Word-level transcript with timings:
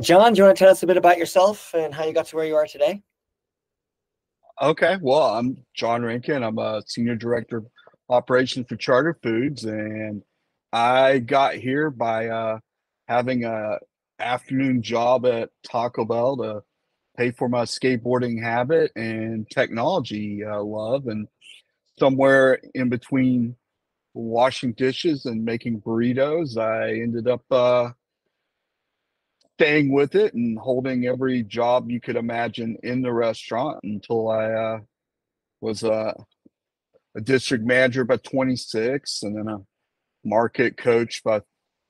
John, 0.00 0.32
do 0.32 0.38
you 0.38 0.44
want 0.44 0.56
to 0.56 0.64
tell 0.64 0.72
us 0.72 0.82
a 0.82 0.86
bit 0.86 0.96
about 0.96 1.18
yourself 1.18 1.74
and 1.74 1.92
how 1.94 2.04
you 2.04 2.14
got 2.14 2.26
to 2.26 2.36
where 2.36 2.46
you 2.46 2.56
are 2.56 2.66
today? 2.66 3.02
Okay, 4.60 4.96
well, 5.02 5.34
I'm 5.34 5.58
John 5.74 6.02
Rankin. 6.02 6.42
I'm 6.42 6.58
a 6.58 6.82
senior 6.86 7.14
director 7.14 7.58
of 7.58 7.66
operations 8.08 8.66
for 8.68 8.76
Charter 8.76 9.18
Foods, 9.22 9.64
and 9.64 10.22
I 10.72 11.18
got 11.18 11.56
here 11.56 11.90
by 11.90 12.28
uh, 12.28 12.58
having 13.06 13.44
a 13.44 13.78
afternoon 14.18 14.82
job 14.82 15.26
at 15.26 15.50
Taco 15.62 16.06
Bell 16.06 16.38
to 16.38 16.62
pay 17.18 17.30
for 17.30 17.50
my 17.50 17.64
skateboarding 17.64 18.42
habit 18.42 18.92
and 18.96 19.46
technology 19.50 20.42
uh, 20.42 20.62
love, 20.62 21.06
and 21.08 21.28
somewhere 21.98 22.60
in 22.74 22.88
between 22.88 23.56
washing 24.14 24.72
dishes 24.72 25.26
and 25.26 25.44
making 25.44 25.82
burritos, 25.82 26.56
I 26.56 26.92
ended 26.92 27.28
up 27.28 27.42
uh, 27.50 27.90
staying 29.62 29.92
with 29.92 30.16
it 30.16 30.34
and 30.34 30.58
holding 30.58 31.06
every 31.06 31.44
job 31.44 31.88
you 31.88 32.00
could 32.00 32.16
imagine 32.16 32.76
in 32.82 33.00
the 33.00 33.12
restaurant 33.12 33.78
until 33.84 34.28
I 34.28 34.44
uh, 34.46 34.78
was 35.60 35.84
a, 35.84 36.16
a 37.14 37.20
district 37.20 37.64
manager 37.64 38.04
by 38.04 38.16
26 38.16 39.22
and 39.22 39.36
then 39.36 39.46
a 39.46 39.60
market 40.24 40.76
coach 40.76 41.22
by 41.22 41.42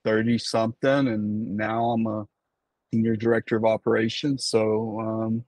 30 0.04 0.36
something. 0.36 1.08
And 1.08 1.56
now 1.56 1.92
I'm 1.92 2.06
a 2.06 2.26
senior 2.92 3.16
director 3.16 3.56
of 3.56 3.64
operations. 3.64 4.44
So 4.44 5.00
um, 5.00 5.44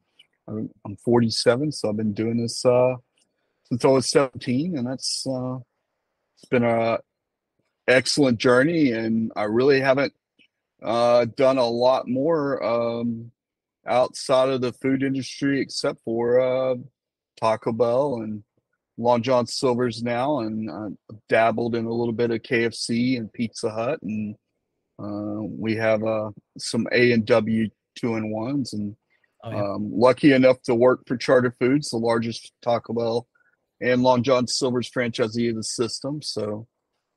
I'm 0.87 0.97
47. 1.05 1.73
So 1.73 1.91
I've 1.91 1.99
been 1.99 2.15
doing 2.15 2.41
this 2.41 2.65
uh, 2.65 2.95
since 3.65 3.85
I 3.85 3.89
was 3.89 4.09
17. 4.09 4.79
And 4.79 4.87
that's 4.87 5.27
uh, 5.27 5.59
it's 6.37 6.49
been 6.51 6.65
a 6.65 7.01
excellent 7.87 8.39
journey. 8.39 8.93
And 8.93 9.31
I 9.37 9.43
really 9.43 9.81
haven't 9.81 10.15
uh, 10.85 11.27
done 11.37 11.59
a 11.59 11.67
lot 11.67 12.09
more 12.09 12.63
um, 12.63 13.31
outside 13.87 14.51
of 14.51 14.61
the 14.61 14.73
food 14.73 15.03
industry, 15.03 15.61
except 15.61 16.01
for 16.05 16.41
uh, 16.41 16.75
Taco 17.41 17.73
Bell 17.73 18.17
and 18.17 18.43
Long 18.97 19.23
John 19.23 19.47
Silver's 19.47 20.03
now, 20.03 20.41
and 20.41 20.71
uh, 20.71 20.91
dabbled 21.29 21.75
in 21.75 21.87
a 21.87 21.93
little 21.93 22.13
bit 22.13 22.31
of 22.31 22.43
KFC 22.43 23.17
and 23.17 23.33
Pizza 23.33 23.71
Hut, 23.71 23.99
and 24.03 24.37
uh, 25.03 25.43
we 25.43 25.75
have 25.77 26.05
uh, 26.05 26.31
some 26.59 26.87
A 26.93 27.13
and 27.13 27.27
W 27.27 27.69
two 27.97 28.15
and 28.15 28.31
ones, 28.31 28.73
and 28.73 28.95
oh, 29.43 29.51
yeah. 29.51 29.75
um, 29.75 29.91
lucky 29.93 30.33
enough 30.33 30.61
to 30.63 30.75
work 30.75 31.01
for 31.07 31.17
Charter 31.17 31.55
Foods, 31.59 31.91
the 31.91 31.97
largest 31.97 32.53
Taco 32.63 32.93
Bell 32.93 33.27
and 33.81 34.03
Long 34.03 34.23
John 34.23 34.47
Silver's 34.47 34.91
franchisee 34.91 35.51
of 35.51 35.57
the 35.57 35.65
system. 35.65 36.23
So 36.23 36.67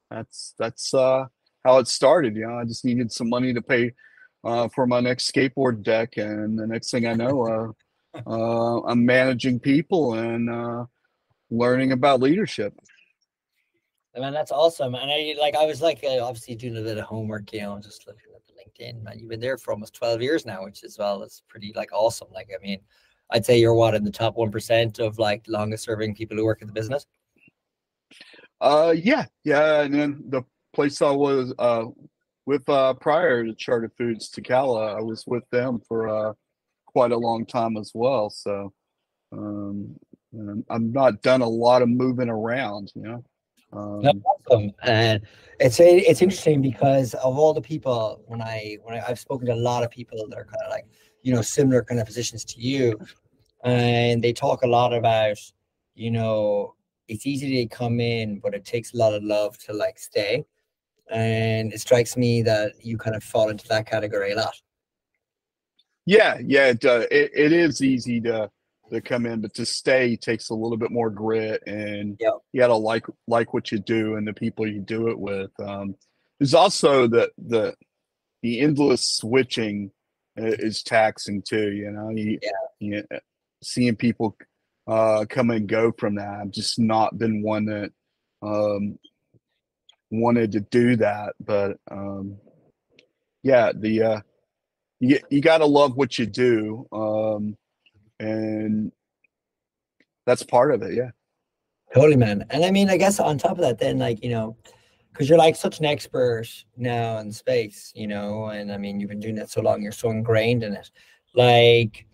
that's 0.09 0.53
that's 0.57 0.93
uh, 0.93 1.25
how 1.67 1.79
it 1.79 1.87
started. 1.87 2.35
You 2.35 2.47
know, 2.47 2.57
I 2.57 2.63
just 2.63 2.85
needed 2.85 3.11
some 3.11 3.29
money 3.29 3.53
to 3.53 3.61
pay 3.61 3.91
uh, 4.45 4.69
for 4.69 4.87
my 4.87 5.01
next 5.01 5.29
skateboard 5.29 5.83
deck, 5.83 6.15
and 6.15 6.57
the 6.57 6.65
next 6.65 6.91
thing 6.91 7.05
I 7.05 7.13
know, 7.13 7.75
uh, 8.15 8.19
uh, 8.25 8.81
I'm 8.83 9.05
managing 9.05 9.59
people 9.59 10.13
and 10.13 10.49
uh, 10.49 10.85
learning 11.49 11.91
about 11.91 12.21
leadership. 12.21 12.73
I 14.15 14.19
mean, 14.21 14.33
that's 14.33 14.51
awesome. 14.51 14.95
And 14.95 15.11
I 15.11 15.35
like, 15.39 15.55
I 15.55 15.65
was 15.65 15.81
like, 15.81 16.03
uh, 16.03 16.23
obviously 16.23 16.55
doing 16.55 16.77
a 16.77 16.81
bit 16.81 16.97
of 16.97 17.03
homework, 17.03 17.51
you 17.53 17.61
know, 17.61 17.77
just 17.79 18.07
looking 18.07 18.31
at 18.33 18.41
the 18.47 18.53
LinkedIn. 18.53 19.03
Man, 19.03 19.19
you've 19.19 19.29
been 19.29 19.39
there 19.39 19.57
for 19.57 19.73
almost 19.73 19.93
12 19.93 20.21
years 20.21 20.45
now, 20.45 20.63
which 20.63 20.83
is 20.83 20.97
well, 20.97 21.21
it's 21.21 21.43
pretty 21.47 21.71
like 21.75 21.89
awesome. 21.93 22.29
Like, 22.33 22.49
I 22.57 22.65
mean, 22.65 22.79
I'd 23.29 23.45
say 23.45 23.59
you're 23.59 23.75
what 23.75 23.93
in 23.93 24.03
the 24.03 24.09
top 24.09 24.37
one 24.37 24.51
percent 24.51 24.99
of 24.99 25.19
like 25.19 25.43
longest 25.47 25.83
serving 25.83 26.15
people 26.15 26.37
who 26.37 26.45
work 26.45 26.61
in 26.61 26.67
the 26.67 26.73
business. 26.73 27.05
Uh, 28.59 28.95
yeah, 28.97 29.25
yeah, 29.43 29.81
and 29.81 29.93
then 29.93 30.23
the 30.29 30.41
place 30.77 31.01
I 31.01 31.09
was 31.09 31.51
uh, 31.57 31.85
with 32.45 32.69
uh, 32.69 32.93
prior 32.93 33.43
to 33.43 33.55
Charter 33.55 33.91
Foods 33.97 34.29
Tacala. 34.29 34.95
I 34.95 35.01
was 35.01 35.25
with 35.25 35.43
them 35.49 35.81
for 35.87 36.07
uh, 36.07 36.33
quite 36.85 37.11
a 37.11 37.17
long 37.17 37.47
time 37.47 37.77
as 37.77 37.93
well. 37.95 38.29
So 38.29 38.71
um, 39.31 39.95
I'm 40.69 40.91
not 40.91 41.23
done 41.23 41.41
a 41.41 41.49
lot 41.49 41.81
of 41.81 41.89
moving 41.89 42.29
around, 42.29 42.91
you 42.93 43.01
know. 43.01 43.23
Um, 43.73 44.23
awesome. 44.23 44.71
And 44.83 45.23
it's 45.59 45.79
it's 45.79 46.21
interesting 46.21 46.61
because 46.61 47.15
of 47.15 47.39
all 47.39 47.55
the 47.55 47.67
people 47.73 48.21
when 48.27 48.43
I 48.43 48.77
when 48.83 48.99
I, 48.99 49.03
I've 49.07 49.19
spoken 49.19 49.47
to 49.47 49.53
a 49.53 49.65
lot 49.71 49.83
of 49.83 49.89
people 49.89 50.27
that 50.29 50.37
are 50.37 50.45
kind 50.45 50.61
of 50.63 50.69
like 50.69 50.85
you 51.23 51.33
know 51.33 51.41
similar 51.41 51.83
kind 51.83 51.99
of 51.99 52.05
positions 52.05 52.45
to 52.45 52.61
you, 52.61 52.99
and 53.63 54.23
they 54.23 54.31
talk 54.31 54.61
a 54.61 54.67
lot 54.67 54.93
about 54.93 55.37
you 55.95 56.11
know 56.11 56.75
it's 57.07 57.25
easy 57.25 57.65
to 57.65 57.75
come 57.75 57.99
in, 57.99 58.37
but 58.37 58.53
it 58.53 58.63
takes 58.63 58.93
a 58.93 58.97
lot 58.97 59.15
of 59.15 59.23
love 59.23 59.57
to 59.65 59.73
like 59.73 59.97
stay 59.97 60.45
and 61.11 61.73
it 61.73 61.79
strikes 61.79 62.17
me 62.17 62.41
that 62.43 62.73
you 62.83 62.97
kind 62.97 63.15
of 63.15 63.23
fall 63.23 63.49
into 63.49 63.67
that 63.67 63.85
category 63.85 64.31
a 64.31 64.35
lot. 64.35 64.55
Yeah, 66.05 66.37
yeah, 66.43 66.67
it, 66.67 66.85
uh, 66.85 67.05
it, 67.11 67.31
it 67.33 67.51
is 67.51 67.81
easy 67.81 68.21
to 68.21 68.49
to 68.89 69.01
come 69.01 69.25
in, 69.25 69.41
but 69.41 69.53
to 69.55 69.65
stay 69.65 70.15
takes 70.15 70.49
a 70.49 70.53
little 70.53 70.77
bit 70.77 70.91
more 70.91 71.09
grit, 71.09 71.61
and 71.67 72.15
yep. 72.19 72.35
you 72.53 72.61
got 72.61 72.67
to 72.67 72.75
like 72.75 73.05
like 73.27 73.53
what 73.53 73.71
you 73.71 73.79
do 73.79 74.15
and 74.15 74.25
the 74.25 74.33
people 74.33 74.65
you 74.65 74.79
do 74.79 75.09
it 75.09 75.19
with. 75.19 75.51
Um, 75.59 75.95
there's 76.39 76.53
also 76.53 77.07
the 77.07 77.29
the 77.37 77.75
the 78.41 78.61
endless 78.61 79.05
switching 79.05 79.91
is 80.37 80.83
taxing 80.83 81.41
too. 81.41 81.71
You 81.71 81.91
know, 81.91 82.09
you, 82.09 82.39
yeah. 82.41 82.49
you 82.79 83.03
know, 83.09 83.19
seeing 83.63 83.95
people 83.95 84.37
uh, 84.87 85.25
come 85.29 85.49
and 85.49 85.67
go 85.67 85.91
from 85.97 86.15
that. 86.15 86.39
I've 86.41 86.51
just 86.51 86.79
not 86.79 87.17
been 87.17 87.41
one 87.41 87.65
that 87.65 87.91
um, 88.41 88.97
wanted 90.11 90.51
to 90.53 90.61
do 90.61 90.95
that, 90.97 91.33
but 91.39 91.77
um, 91.91 92.37
yeah, 93.43 93.71
the 93.73 94.03
uh, 94.03 94.21
you 94.99 95.19
you 95.29 95.41
got 95.41 95.59
to 95.59 95.65
love 95.65 95.95
what 95.95 96.17
you 96.17 96.25
do, 96.25 96.87
um, 96.91 97.57
and 98.19 98.91
that's 100.25 100.43
part 100.43 100.73
of 100.73 100.81
it. 100.81 100.93
Yeah, 100.93 101.11
totally, 101.93 102.15
man. 102.15 102.45
And 102.49 102.65
I 102.65 102.71
mean, 102.71 102.89
I 102.89 102.97
guess 102.97 103.19
on 103.19 103.37
top 103.37 103.51
of 103.51 103.59
that, 103.59 103.79
then 103.79 103.99
like 103.99 104.23
you 104.23 104.29
know, 104.29 104.57
because 105.11 105.29
you're 105.29 105.37
like 105.37 105.55
such 105.55 105.79
an 105.79 105.85
expert 105.85 106.47
now 106.75 107.17
in 107.19 107.31
space, 107.31 107.91
you 107.95 108.07
know, 108.07 108.47
and 108.47 108.71
I 108.71 108.77
mean, 108.77 108.99
you've 108.99 109.09
been 109.09 109.19
doing 109.19 109.35
that 109.35 109.49
so 109.49 109.61
long, 109.61 109.81
you're 109.81 109.91
so 109.91 110.09
ingrained 110.09 110.63
in 110.63 110.73
it. 110.73 110.91
Like, 111.35 112.05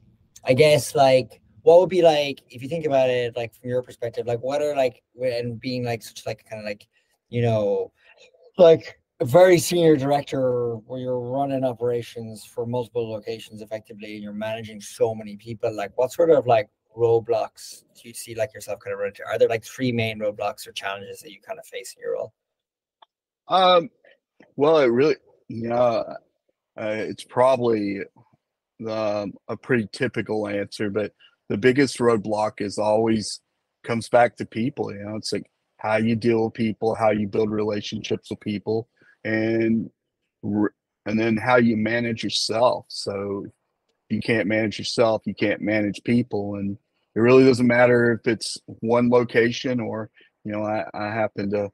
I 0.43 0.53
guess 0.53 0.95
like 0.95 1.41
what 1.63 1.79
would 1.79 1.89
be 1.89 2.01
like 2.01 2.41
if 2.49 2.61
you 2.61 2.69
think 2.69 2.85
about 2.85 3.09
it 3.09 3.35
like 3.35 3.53
from 3.55 3.69
your 3.69 3.81
perspective 3.81 4.27
like 4.27 4.39
what 4.41 4.61
are 4.61 4.75
like 4.75 5.01
and 5.21 5.59
being 5.59 5.83
like 5.83 6.03
such 6.03 6.25
like 6.25 6.45
kind 6.47 6.59
of 6.59 6.65
like 6.65 6.87
you 7.33 7.41
know, 7.41 7.91
like 8.59 8.99
a 9.19 9.25
very 9.25 9.57
senior 9.57 9.97
director 9.97 10.75
where 10.85 10.99
you're 10.99 11.19
running 11.19 11.63
operations 11.63 12.45
for 12.45 12.67
multiple 12.67 13.11
locations 13.11 13.63
effectively 13.63 14.13
and 14.13 14.23
you're 14.23 14.33
managing 14.33 14.79
so 14.79 15.15
many 15.15 15.35
people, 15.35 15.75
like 15.75 15.91
what 15.95 16.11
sort 16.11 16.29
of 16.29 16.45
like 16.45 16.69
roadblocks 16.95 17.85
do 17.95 18.07
you 18.07 18.13
see 18.13 18.35
like 18.35 18.53
yourself 18.53 18.79
kind 18.81 18.93
of 18.93 18.99
run 18.99 19.07
into? 19.07 19.25
Are 19.25 19.39
there 19.39 19.49
like 19.49 19.63
three 19.65 19.91
main 19.91 20.19
roadblocks 20.19 20.67
or 20.67 20.73
challenges 20.73 21.21
that 21.21 21.31
you 21.31 21.41
kind 21.41 21.57
of 21.57 21.65
face 21.65 21.95
in 21.97 22.01
your 22.03 22.13
role? 22.13 22.33
Um, 23.47 23.89
well, 24.55 24.77
it 24.77 24.91
really, 24.91 25.15
know, 25.49 25.75
uh, 25.75 26.15
it's 26.77 27.23
probably 27.23 28.01
um, 28.87 29.33
a 29.47 29.57
pretty 29.57 29.89
typical 29.91 30.47
answer, 30.47 30.91
but 30.91 31.13
the 31.49 31.57
biggest 31.57 31.97
roadblock 31.97 32.61
is 32.61 32.77
always 32.77 33.41
comes 33.83 34.07
back 34.07 34.35
to 34.35 34.45
people. 34.45 34.93
You 34.93 35.03
know, 35.03 35.15
it's 35.15 35.33
like 35.33 35.49
how 35.83 35.97
you 35.97 36.15
deal 36.15 36.45
with 36.45 36.53
people, 36.53 36.95
how 36.95 37.11
you 37.11 37.27
build 37.27 37.51
relationships 37.51 38.29
with 38.29 38.39
people, 38.39 38.87
and 39.25 39.89
and 40.41 41.19
then 41.19 41.35
how 41.37 41.57
you 41.57 41.75
manage 41.75 42.23
yourself. 42.23 42.85
So 42.87 43.45
you 44.09 44.21
can't 44.21 44.47
manage 44.47 44.79
yourself, 44.79 45.23
you 45.25 45.35
can't 45.35 45.61
manage 45.61 46.01
people, 46.03 46.55
and 46.55 46.77
it 47.15 47.19
really 47.19 47.43
doesn't 47.45 47.67
matter 47.67 48.13
if 48.13 48.27
it's 48.31 48.57
one 48.65 49.09
location 49.09 49.79
or 49.79 50.09
you 50.45 50.53
know 50.53 50.63
I, 50.63 50.85
I 50.93 51.07
happen 51.07 51.51
to 51.51 51.69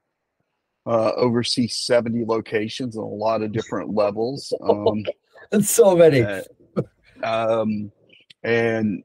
uh, 0.87 1.11
oversee 1.15 1.67
70 1.67 2.25
locations 2.25 2.97
on 2.97 3.03
a 3.03 3.07
lot 3.07 3.43
of 3.43 3.51
different 3.51 3.93
levels. 3.93 4.51
Um, 4.61 5.05
That's 5.51 5.69
so 5.69 5.95
many. 5.95 6.23
Uh, 6.23 6.41
um, 7.23 7.91
and 8.43 9.03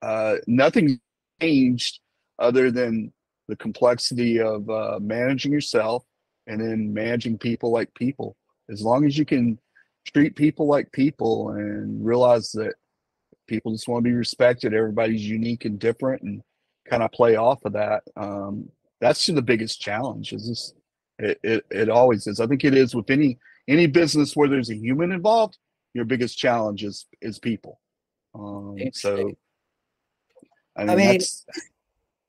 uh, 0.00 0.36
nothing 0.46 1.00
changed 1.40 2.00
other 2.38 2.70
than 2.70 3.12
the 3.48 3.56
complexity 3.56 4.40
of 4.40 4.68
uh, 4.68 4.98
managing 5.00 5.52
yourself 5.52 6.04
and 6.46 6.60
then 6.60 6.92
managing 6.92 7.38
people 7.38 7.70
like 7.70 7.92
people. 7.94 8.36
As 8.70 8.82
long 8.82 9.04
as 9.04 9.16
you 9.16 9.24
can 9.24 9.58
treat 10.12 10.36
people 10.36 10.66
like 10.66 10.92
people 10.92 11.50
and 11.50 12.04
realize 12.04 12.52
that 12.52 12.74
people 13.46 13.72
just 13.72 13.88
want 13.88 14.04
to 14.04 14.10
be 14.10 14.14
respected, 14.14 14.74
everybody's 14.74 15.26
unique 15.28 15.64
and 15.64 15.78
different, 15.78 16.22
and 16.22 16.42
kind 16.88 17.02
of 17.02 17.12
play 17.12 17.36
off 17.36 17.64
of 17.64 17.72
that. 17.72 18.02
Um, 18.16 18.68
that's 19.00 19.26
the 19.26 19.42
biggest 19.42 19.80
challenge. 19.80 20.32
Is 20.32 20.48
this? 20.48 20.74
It, 21.18 21.40
it 21.42 21.66
it 21.70 21.88
always 21.88 22.26
is. 22.26 22.40
I 22.40 22.46
think 22.46 22.64
it 22.64 22.74
is 22.74 22.94
with 22.94 23.10
any 23.10 23.38
any 23.66 23.86
business 23.86 24.36
where 24.36 24.48
there's 24.48 24.70
a 24.70 24.76
human 24.76 25.12
involved. 25.12 25.58
Your 25.94 26.04
biggest 26.04 26.38
challenge 26.38 26.84
is 26.84 27.06
is 27.20 27.38
people. 27.38 27.80
Um, 28.34 28.76
so 28.92 29.32
I 30.76 30.84
mean, 30.84 30.90
I 30.90 30.94
mean 30.94 31.20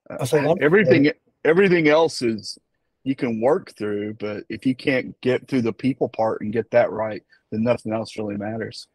Everything 0.10 1.12
everything 1.46 1.88
else 1.88 2.22
is 2.22 2.58
you 3.04 3.16
can 3.16 3.40
work 3.40 3.74
through, 3.78 4.14
but 4.16 4.44
if 4.50 4.66
you 4.66 4.76
can't 4.76 5.20
get 5.22 5.48
through 5.48 5.62
the 5.62 5.74
people 5.74 6.10
part 6.10 6.42
and 6.42 6.52
get 6.52 6.70
that 6.72 6.92
right, 6.92 7.24
then 7.52 7.64
nothing 7.64 7.94
else 7.94 8.18
really 8.18 8.36
matters. 8.36 8.88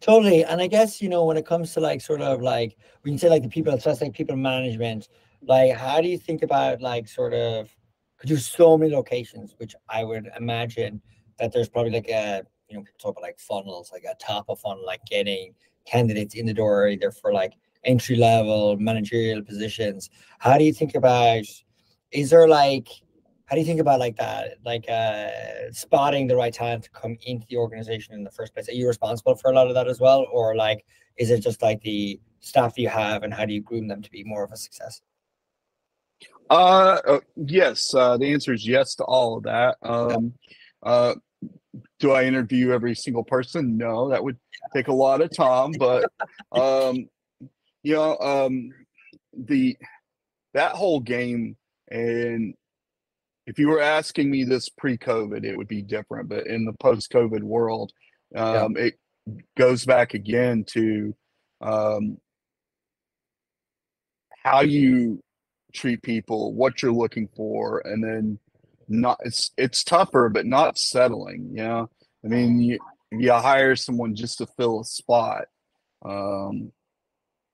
Totally. 0.00 0.44
And 0.44 0.60
I 0.60 0.66
guess, 0.66 1.02
you 1.02 1.08
know, 1.08 1.24
when 1.24 1.36
it 1.36 1.44
comes 1.44 1.74
to 1.74 1.80
like 1.80 2.00
sort 2.00 2.22
of 2.22 2.40
like 2.40 2.76
when 3.02 3.12
you 3.12 3.18
say 3.18 3.28
like 3.28 3.42
the 3.42 3.48
people, 3.48 3.74
it's 3.74 3.84
just 3.84 4.00
like 4.00 4.14
people 4.14 4.36
management, 4.36 5.08
like 5.42 5.76
how 5.76 6.00
do 6.00 6.08
you 6.08 6.18
think 6.18 6.42
about 6.42 6.80
like 6.80 7.06
sort 7.08 7.34
of 7.34 7.68
because 8.16 8.30
there's 8.30 8.46
so 8.46 8.78
many 8.78 8.94
locations, 8.94 9.54
which 9.58 9.74
I 9.88 10.04
would 10.04 10.30
imagine 10.38 11.02
that 11.38 11.52
there's 11.52 11.68
probably 11.68 11.92
like 11.92 12.08
a 12.08 12.44
you 12.68 12.76
know, 12.76 12.82
people 12.82 12.98
talk 12.98 13.18
about 13.18 13.22
like 13.22 13.38
funnels, 13.38 13.90
like 13.92 14.04
a 14.04 14.14
top 14.24 14.46
of 14.48 14.60
funnel, 14.60 14.84
like 14.86 15.04
getting 15.04 15.54
candidates 15.84 16.34
in 16.34 16.46
the 16.46 16.54
door 16.54 16.88
either 16.88 17.10
for 17.10 17.32
like 17.32 17.54
entry 17.84 18.16
level 18.16 18.76
managerial 18.78 19.42
positions. 19.42 20.10
How 20.38 20.58
do 20.58 20.64
you 20.64 20.72
think 20.72 20.94
about 20.94 21.44
is 22.10 22.30
there 22.30 22.48
like 22.48 22.88
how 23.46 23.56
do 23.56 23.60
you 23.60 23.66
think 23.66 23.80
about 23.80 23.98
like 23.98 24.16
that 24.16 24.58
like 24.64 24.88
uh 24.88 25.28
spotting 25.72 26.26
the 26.26 26.36
right 26.36 26.52
talent 26.52 26.84
to 26.84 26.90
come 26.90 27.16
into 27.22 27.46
the 27.48 27.56
organization 27.56 28.14
in 28.14 28.22
the 28.24 28.30
first 28.30 28.54
place? 28.54 28.68
Are 28.68 28.72
you 28.72 28.86
responsible 28.86 29.34
for 29.34 29.50
a 29.50 29.54
lot 29.54 29.68
of 29.68 29.74
that 29.74 29.88
as 29.88 30.00
well? 30.00 30.26
Or 30.32 30.54
like 30.54 30.84
is 31.16 31.30
it 31.30 31.40
just 31.40 31.62
like 31.62 31.80
the 31.82 32.20
staff 32.40 32.78
you 32.78 32.88
have 32.88 33.22
and 33.22 33.32
how 33.32 33.44
do 33.44 33.52
you 33.52 33.60
groom 33.60 33.88
them 33.88 34.02
to 34.02 34.10
be 34.10 34.24
more 34.24 34.44
of 34.44 34.52
a 34.52 34.56
success? 34.56 35.02
Uh, 36.48 36.98
uh 37.06 37.20
yes 37.36 37.94
uh 37.94 38.16
the 38.16 38.32
answer 38.32 38.52
is 38.52 38.66
yes 38.66 38.94
to 38.96 39.04
all 39.04 39.36
of 39.36 39.44
that. 39.44 39.76
Um 39.82 40.34
uh 40.82 41.14
do 41.98 42.12
i 42.12 42.24
interview 42.24 42.72
every 42.72 42.94
single 42.94 43.24
person? 43.24 43.76
No 43.76 44.08
that 44.10 44.22
would 44.22 44.38
take 44.74 44.88
a 44.88 44.92
lot 44.92 45.20
of 45.20 45.34
time 45.34 45.72
but 45.72 46.10
um 46.52 47.08
you 47.82 47.94
know 47.94 48.16
um 48.18 48.70
the 49.36 49.76
that 50.54 50.72
whole 50.72 51.00
game 51.00 51.56
and 51.90 52.54
if 53.46 53.58
you 53.58 53.68
were 53.68 53.80
asking 53.80 54.30
me 54.30 54.44
this 54.44 54.68
pre-COVID, 54.68 55.44
it 55.44 55.56
would 55.56 55.66
be 55.66 55.82
different. 55.82 56.28
But 56.28 56.46
in 56.46 56.64
the 56.64 56.72
post-COVID 56.74 57.42
world, 57.42 57.92
um, 58.36 58.76
yeah. 58.76 58.84
it 58.84 58.94
goes 59.56 59.84
back 59.84 60.14
again 60.14 60.64
to 60.68 61.16
um, 61.60 62.18
how 64.44 64.60
you 64.60 65.20
treat 65.74 66.00
people, 66.02 66.54
what 66.54 66.80
you're 66.80 66.92
looking 66.92 67.28
for, 67.34 67.80
and 67.84 68.04
then 68.04 68.38
not. 68.88 69.18
It's 69.24 69.50
it's 69.56 69.82
tougher, 69.82 70.28
but 70.28 70.46
not 70.46 70.78
settling. 70.78 71.50
You 71.50 71.64
know, 71.64 71.90
I 72.24 72.28
mean, 72.28 72.60
you 72.60 72.78
you 73.10 73.32
hire 73.32 73.74
someone 73.74 74.14
just 74.14 74.38
to 74.38 74.46
fill 74.46 74.80
a 74.80 74.84
spot, 74.84 75.46
um, 76.04 76.70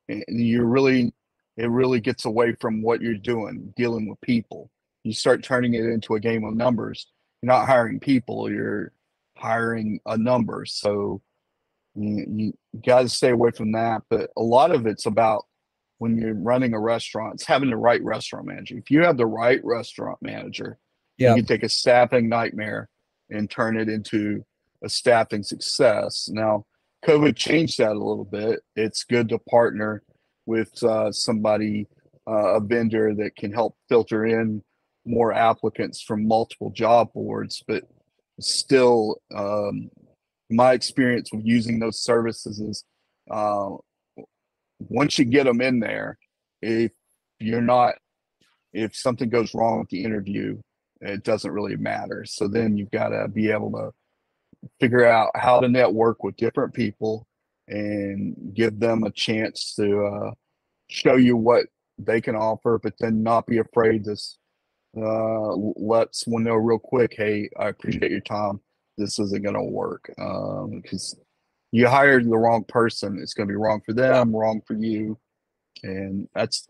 and 0.09 0.25
you 0.29 0.65
really 0.65 1.13
it 1.57 1.71
really 1.71 2.01
gets 2.01 2.27
away 2.27 2.55
from 2.61 2.83
what 2.83 3.01
you're 3.01 3.15
doing, 3.15 3.73
dealing 3.77 4.09
with 4.09 4.21
people 4.21 4.71
you 5.07 5.13
start 5.13 5.45
turning 5.45 5.75
it 5.75 5.85
into 5.85 6.17
a 6.17 6.21
game 6.21 6.45
of 6.45 6.55
numbers. 6.55 7.07
You're 7.41 7.53
not 7.53 7.67
hiring 7.67 8.01
people, 8.01 8.51
you're 8.51 8.93
hiring 9.37 10.01
a 10.05 10.19
number. 10.19 10.65
So 10.67 11.23
you, 11.95 12.27
you 12.29 12.53
got 12.85 13.03
to 13.03 13.09
stay 13.09 13.31
away 13.31 13.53
from 13.53 13.73
that. 13.73 14.03
But 14.11 14.31
a 14.37 14.43
lot 14.43 14.73
of 14.73 14.87
it's 14.87 15.07
about 15.07 15.47
when 15.99 16.19
you're 16.19 16.35
running 16.35 16.75
a 16.75 16.81
restaurant, 16.81 17.35
it's 17.35 17.47
having 17.47 17.71
the 17.71 17.77
right 17.77 18.03
restaurant 18.03 18.47
manager. 18.47 18.77
If 18.77 18.91
you 18.91 19.03
have 19.03 19.17
the 19.17 19.27
right 19.27 19.65
restaurant 19.65 20.19
manager, 20.21 20.77
yeah. 21.19 21.31
you 21.31 21.37
can 21.37 21.47
take 21.47 21.63
a 21.63 21.69
staffing 21.69 22.29
nightmare 22.29 22.89
and 23.31 23.49
turn 23.49 23.79
it 23.79 23.89
into 23.89 24.45
a 24.83 24.89
staffing 24.89 25.45
success. 25.45 26.29
Now, 26.31 26.67
COVID 27.07 27.37
changed 27.37 27.79
that 27.79 27.93
a 27.93 28.05
little 28.05 28.25
bit. 28.25 28.61
It's 28.75 29.05
good 29.05 29.29
to 29.29 29.39
partner 29.39 30.03
with 30.45 30.83
uh, 30.83 31.13
somebody, 31.13 31.87
uh, 32.29 32.57
a 32.57 32.61
vendor 32.61 33.15
that 33.15 33.37
can 33.37 33.53
help 33.53 33.77
filter 33.89 34.27
in 34.27 34.63
more 35.05 35.33
applicants 35.33 36.03
from 36.03 36.27
multiple 36.27 36.71
job 36.71 37.13
boards, 37.13 37.63
but 37.69 37.85
still, 38.41 39.21
um, 39.35 39.89
my 40.51 40.73
experience 40.73 41.31
with 41.33 41.45
using 41.45 41.79
those 41.79 42.03
services 42.03 42.61
is 42.61 42.85
uh, 43.31 43.71
once 44.81 45.19
you 45.19 45.25
get 45.25 45.45
them 45.45 45.61
in 45.61 45.79
there, 45.79 46.19
if 46.61 46.91
you're 47.39 47.61
not, 47.61 47.95
if 48.73 48.97
something 48.97 49.29
goes 49.29 49.55
wrong 49.55 49.79
with 49.79 49.89
the 49.91 50.03
interview, 50.03 50.59
it 51.01 51.23
doesn't 51.23 51.53
really 51.53 51.77
matter. 51.77 52.25
So 52.27 52.49
then 52.49 52.77
you've 52.77 52.91
got 52.91 53.11
to 53.11 53.29
be 53.29 53.51
able 53.51 53.71
to 53.73 53.91
figure 54.81 55.07
out 55.07 55.31
how 55.35 55.61
to 55.61 55.69
network 55.69 56.23
with 56.23 56.37
different 56.37 56.75
people 56.75 57.27
and 57.69 58.53
give 58.55 58.79
them 58.79 59.05
a 59.05 59.11
chance 59.11 59.75
to 59.75 60.05
uh, 60.05 60.31
show 60.89 61.17
you 61.17 61.37
what 61.37 61.67
they 61.99 62.21
can 62.21 62.37
offer, 62.37 62.79
but 62.83 62.95
then 63.01 63.23
not 63.23 63.47
be 63.47 63.59
afraid 63.59 64.05
to 64.05 64.17
uh, 64.97 65.55
let 65.77 66.15
someone 66.15 66.45
know 66.45 66.55
real 66.55 66.79
quick, 66.79 67.15
hey, 67.17 67.51
I 67.59 67.69
appreciate 67.69 68.11
your 68.11 68.21
time. 68.21 68.61
This 68.99 69.19
isn't 69.19 69.43
going 69.43 69.55
to 69.55 69.63
work 69.63 70.05
because 70.07 71.15
um, 71.15 71.25
you 71.71 71.87
hired 71.87 72.25
the 72.25 72.39
wrong 72.39 72.65
person. 72.65 73.19
It's 73.21 73.35
going 73.35 73.47
to 73.47 73.53
be 73.53 73.57
wrong 73.57 73.83
for 73.85 73.93
them, 73.93 74.35
wrong 74.35 74.63
for 74.67 74.75
you, 74.75 75.19
and 75.83 76.29
that's 76.35 76.67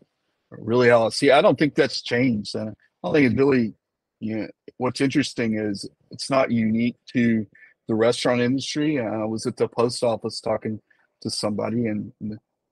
really 0.50 0.88
how 0.88 1.06
I 1.06 1.10
see. 1.10 1.30
I 1.30 1.40
don't 1.40 1.56
think 1.56 1.76
that's 1.76 2.02
changed, 2.02 2.56
and 2.56 2.74
I 3.04 3.12
think 3.12 3.26
it's 3.26 3.38
really. 3.38 3.74
You 4.18 4.36
know, 4.38 4.48
what's 4.78 5.02
interesting 5.02 5.58
is 5.58 5.86
it's 6.10 6.30
not 6.30 6.50
unique 6.50 6.96
to 7.12 7.46
the 7.88 7.94
restaurant 7.94 8.40
industry. 8.40 9.00
I 9.00 9.24
was 9.24 9.46
at 9.46 9.56
the 9.56 9.68
post 9.68 10.02
office 10.02 10.40
talking 10.40 10.80
to 11.22 11.30
somebody 11.30 11.86
and 11.86 12.12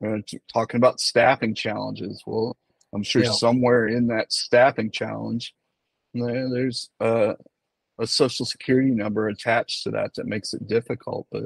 uh, 0.05 0.19
talking 0.53 0.79
about 0.79 1.01
staffing 1.01 1.55
challenges. 1.55 2.23
Well, 2.27 2.57
I'm 2.95 3.03
sure 3.03 3.25
yeah. 3.25 3.33
somewhere 3.33 3.89
in 3.89 4.07
that 4.09 4.33
staffing 4.33 4.91
challenge, 4.91 5.55
there's 6.13 6.91
a, 7.01 7.35
a 8.01 8.07
social 8.07 8.47
security 8.47 8.91
number 8.91 9.29
attached 9.29 9.85
to 9.85 9.91
that 9.93 10.15
that 10.15 10.27
makes 10.27 10.53
it 10.55 10.69
difficult. 10.69 11.27
But 11.31 11.45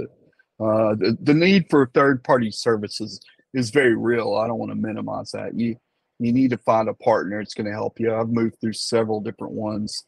uh, 0.61 0.95
the, 0.97 1.17
the 1.21 1.35
need 1.35 1.67
for 1.71 1.91
third 1.95 2.25
party 2.25 2.51
services 2.51 3.21
is 3.55 3.71
very 3.71 3.97
real. 3.97 4.35
I 4.35 4.47
don't 4.47 4.59
want 4.59 4.73
to 4.73 4.77
minimize 4.77 5.31
that. 5.33 5.55
You 5.55 5.77
you 6.19 6.33
need 6.33 6.51
to 6.51 6.59
find 6.59 6.89
a 6.89 6.95
partner. 6.95 7.41
It's 7.41 7.55
going 7.55 7.67
to 7.67 7.73
help 7.73 8.01
you. 8.01 8.13
I've 8.13 8.29
moved 8.29 8.57
through 8.61 8.73
several 8.73 9.21
different 9.21 9.53
ones 9.53 10.05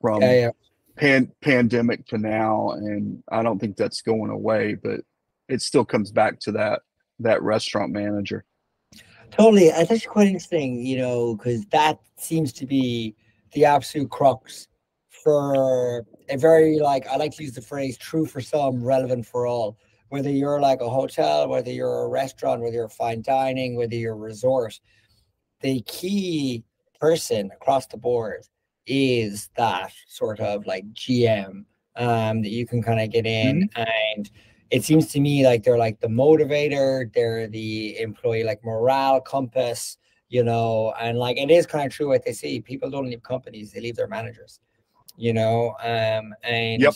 from 0.00 0.20
yeah, 0.20 0.32
yeah. 0.32 0.50
Pan, 0.96 1.32
pandemic 1.40 2.10
now, 2.12 2.70
and 2.70 3.22
I 3.30 3.42
don't 3.42 3.58
think 3.58 3.76
that's 3.76 4.02
going 4.02 4.30
away. 4.30 4.74
But 4.74 5.00
it 5.48 5.62
still 5.62 5.84
comes 5.84 6.12
back 6.12 6.38
to 6.40 6.52
that 6.52 6.82
that 7.20 7.42
restaurant 7.42 7.92
manager. 7.92 8.44
Totally. 9.30 9.70
Uh, 9.70 9.80
it's 9.80 9.90
actually 9.90 10.12
quite 10.12 10.26
interesting, 10.26 10.84
you 10.84 10.98
know, 10.98 11.36
because 11.36 11.64
that 11.66 11.98
seems 12.16 12.52
to 12.52 12.66
be 12.66 13.16
the 13.52 13.64
absolute 13.64 14.10
crux 14.10 14.68
for 15.24 16.04
a 16.28 16.36
very, 16.36 16.78
like, 16.78 17.06
I 17.06 17.16
like 17.16 17.34
to 17.36 17.42
use 17.42 17.54
the 17.54 17.62
phrase 17.62 17.96
true 17.96 18.26
for 18.26 18.40
some, 18.40 18.84
relevant 18.84 19.26
for 19.26 19.46
all. 19.46 19.78
Whether 20.08 20.30
you're 20.30 20.60
like 20.60 20.82
a 20.82 20.88
hotel, 20.88 21.48
whether 21.48 21.70
you're 21.70 22.04
a 22.04 22.08
restaurant, 22.08 22.60
whether 22.60 22.74
you're 22.74 22.88
fine 22.88 23.22
dining, 23.22 23.76
whether 23.76 23.94
you're 23.94 24.12
a 24.12 24.16
resort, 24.16 24.78
the 25.60 25.80
key 25.82 26.64
person 27.00 27.50
across 27.54 27.86
the 27.86 27.96
board 27.96 28.44
is 28.86 29.50
that 29.56 29.92
sort 30.08 30.40
of 30.40 30.66
like 30.66 30.84
GM 30.92 31.64
um, 31.96 32.42
that 32.42 32.50
you 32.50 32.66
can 32.66 32.82
kind 32.82 33.00
of 33.00 33.10
get 33.10 33.26
in 33.26 33.68
mm-hmm. 33.68 33.82
and 34.16 34.30
it 34.72 34.82
seems 34.82 35.08
to 35.12 35.20
me 35.20 35.44
like 35.44 35.62
they're 35.62 35.78
like 35.78 36.00
the 36.00 36.08
motivator, 36.08 37.12
they're 37.12 37.46
the 37.46 37.98
employee 38.00 38.42
like 38.42 38.64
morale 38.64 39.20
compass, 39.20 39.98
you 40.30 40.42
know, 40.42 40.94
and 40.98 41.18
like 41.18 41.36
it 41.36 41.50
is 41.50 41.66
kind 41.66 41.86
of 41.86 41.92
true 41.92 42.08
what 42.08 42.24
they 42.24 42.32
say. 42.32 42.58
People 42.58 42.88
don't 42.88 43.06
leave 43.06 43.22
companies, 43.22 43.70
they 43.70 43.80
leave 43.80 43.96
their 43.96 44.08
managers, 44.08 44.60
you 45.14 45.34
know. 45.34 45.74
Um, 45.82 46.34
and 46.42 46.80
yep. 46.80 46.94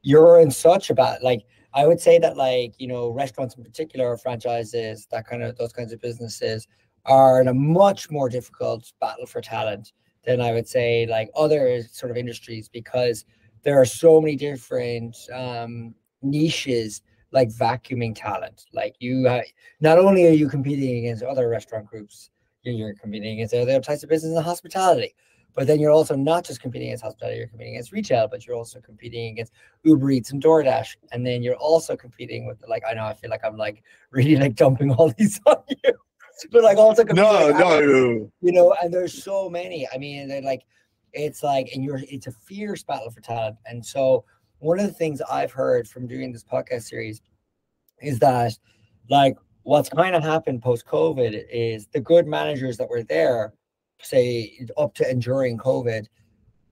you're 0.00 0.40
in 0.40 0.50
such 0.50 0.88
a 0.88 0.94
bad 0.94 1.22
like 1.22 1.44
I 1.74 1.86
would 1.86 2.00
say 2.00 2.18
that 2.18 2.38
like, 2.38 2.74
you 2.78 2.88
know, 2.88 3.10
restaurants 3.10 3.54
in 3.54 3.62
particular, 3.62 4.16
franchises, 4.16 5.06
that 5.10 5.26
kind 5.26 5.42
of 5.42 5.58
those 5.58 5.74
kinds 5.74 5.92
of 5.92 6.00
businesses 6.00 6.66
are 7.04 7.40
in 7.42 7.48
a 7.48 7.54
much 7.54 8.10
more 8.10 8.30
difficult 8.30 8.90
battle 8.98 9.26
for 9.26 9.42
talent 9.42 9.92
than 10.24 10.40
I 10.40 10.52
would 10.52 10.68
say 10.68 11.06
like 11.06 11.30
other 11.34 11.82
sort 11.90 12.10
of 12.10 12.16
industries 12.16 12.68
because 12.68 13.24
there 13.62 13.80
are 13.80 13.84
so 13.84 14.20
many 14.20 14.36
different 14.36 15.16
um, 15.32 15.94
niches 16.22 17.02
like 17.32 17.48
vacuuming 17.48 18.14
talent. 18.14 18.66
Like 18.72 18.96
you, 18.98 19.28
uh, 19.28 19.42
not 19.80 19.98
only 19.98 20.26
are 20.26 20.32
you 20.32 20.48
competing 20.48 20.98
against 20.98 21.22
other 21.22 21.48
restaurant 21.48 21.86
groups, 21.86 22.30
you're, 22.62 22.94
competing 22.94 23.34
against 23.34 23.54
other 23.54 23.80
types 23.80 24.02
of 24.02 24.08
business 24.08 24.36
and 24.36 24.44
hospitality. 24.44 25.14
But 25.54 25.66
then 25.66 25.80
you're 25.80 25.90
also 25.90 26.14
not 26.14 26.44
just 26.44 26.60
competing 26.60 26.88
against 26.88 27.02
hospitality, 27.02 27.38
you're 27.38 27.48
competing 27.48 27.74
against 27.74 27.92
retail, 27.92 28.28
but 28.28 28.46
you're 28.46 28.56
also 28.56 28.80
competing 28.80 29.32
against 29.32 29.52
Uber 29.82 30.10
Eats 30.10 30.30
and 30.30 30.42
DoorDash. 30.42 30.96
And 31.12 31.26
then 31.26 31.42
you're 31.42 31.56
also 31.56 31.96
competing 31.96 32.46
with 32.46 32.62
like 32.68 32.82
I 32.88 32.94
know 32.94 33.04
I 33.04 33.14
feel 33.14 33.30
like 33.30 33.44
I'm 33.44 33.56
like 33.56 33.82
really 34.10 34.36
like 34.36 34.54
dumping 34.54 34.92
all 34.92 35.12
these 35.18 35.40
on 35.46 35.62
you. 35.84 35.92
but 36.50 36.62
like 36.62 36.78
also 36.78 37.04
no, 37.04 37.48
like, 37.48 37.58
no, 37.58 38.30
you 38.40 38.52
know, 38.52 38.74
and 38.82 38.92
there's 38.92 39.22
so 39.22 39.48
many. 39.48 39.86
I 39.92 39.98
mean, 39.98 40.28
they're 40.28 40.42
like 40.42 40.64
it's 41.12 41.42
like 41.42 41.70
and 41.74 41.82
you're 41.82 42.00
it's 42.08 42.26
a 42.26 42.32
fierce 42.32 42.82
battle 42.82 43.10
for 43.10 43.20
talent. 43.20 43.56
And 43.66 43.84
so 43.84 44.24
one 44.58 44.78
of 44.78 44.86
the 44.86 44.92
things 44.92 45.20
I've 45.22 45.52
heard 45.52 45.88
from 45.88 46.06
doing 46.06 46.32
this 46.32 46.44
podcast 46.44 46.82
series 46.82 47.20
is 48.02 48.18
that 48.20 48.56
like 49.08 49.36
what's 49.62 49.88
kind 49.88 50.14
of 50.14 50.22
happened 50.22 50.62
post 50.62 50.86
COVID 50.86 51.44
is 51.50 51.86
the 51.88 52.00
good 52.00 52.26
managers 52.26 52.76
that 52.78 52.88
were 52.88 53.02
there, 53.02 53.52
say 54.00 54.66
up 54.76 54.94
to 54.94 55.08
and 55.08 55.20
during 55.20 55.58
COVID, 55.58 56.06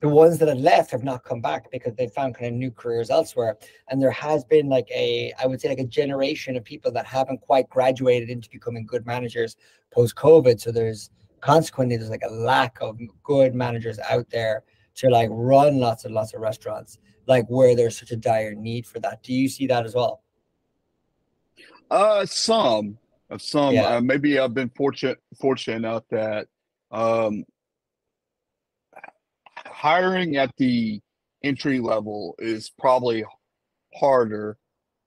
the 0.01 0.09
ones 0.09 0.39
that 0.39 0.49
have 0.49 0.59
left 0.59 0.91
have 0.93 1.03
not 1.03 1.25
come 1.25 1.41
back 1.41 1.71
because 1.73 1.95
they 1.97 2.07
found 2.07 2.35
kind 2.35 2.47
of 2.47 2.53
new 2.53 2.71
careers 2.71 3.11
elsewhere. 3.11 3.57
And 3.89 4.01
there 4.01 4.13
has 4.13 4.45
been 4.45 4.69
like 4.69 4.89
a, 4.95 5.33
I 5.43 5.47
would 5.47 5.61
say 5.61 5.69
like 5.69 5.81
a 5.81 5.85
generation 5.85 6.57
of 6.57 6.65
people 6.65 6.93
that 6.93 7.07
haven't 7.07 7.41
quite 7.41 7.69
graduated 7.69 8.31
into 8.31 8.49
becoming 8.51 8.87
good 8.87 9.07
managers 9.07 9.57
post 9.93 10.15
COVID. 10.15 10.61
So 10.61 10.71
there's 10.71 11.11
consequently 11.41 11.97
there's 11.97 12.11
like 12.11 12.23
a 12.29 12.33
lack 12.33 12.79
of 12.81 12.99
good 13.23 13.55
managers 13.55 13.99
out 13.99 14.29
there 14.31 14.63
to 14.97 15.09
like 15.09 15.29
run 15.33 15.79
lots 15.79 16.05
and 16.05 16.15
lots 16.15 16.33
of 16.35 16.41
restaurants, 16.41 16.99
like 17.27 17.47
where 17.49 17.75
there's 17.75 17.99
such 17.99 18.13
a 18.13 18.17
dire 18.17 18.55
need 18.55 18.87
for 18.87 19.01
that. 19.01 19.23
Do 19.23 19.33
you 19.33 19.49
see 19.49 19.67
that 19.67 19.85
as 19.85 19.95
well? 19.95 20.23
Uh, 21.91 22.25
some, 22.27 22.99
some. 23.39 23.75
Yeah. 23.75 23.97
Uh, 23.97 24.01
maybe 24.01 24.39
I've 24.39 24.55
been 24.55 24.71
fortunate 24.71 25.19
fortunate 25.41 25.77
enough 25.77 26.05
that 26.11 26.47
um 26.91 27.45
hiring 29.79 30.37
at 30.37 30.51
the 30.57 31.01
entry 31.45 31.79
level 31.79 32.35
is 32.41 32.69
probably 32.81 33.25
harder 33.95 34.59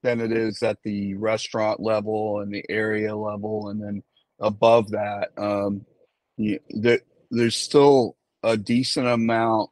than 0.02 0.22
it 0.22 0.32
is 0.32 0.64
at 0.64 0.78
the 0.84 1.14
restaurant 1.16 1.82
level 1.82 2.40
and 2.40 2.54
the 2.54 2.64
area 2.70 3.14
level 3.14 3.68
and 3.68 3.84
then 3.84 4.02
above 4.40 4.90
that. 4.92 5.30
Um 5.38 5.86
you, 6.38 6.60
there, 6.70 7.02
there's 7.30 7.58
still 7.58 8.16
a 8.44 8.56
decent 8.56 9.08
amount 9.08 9.70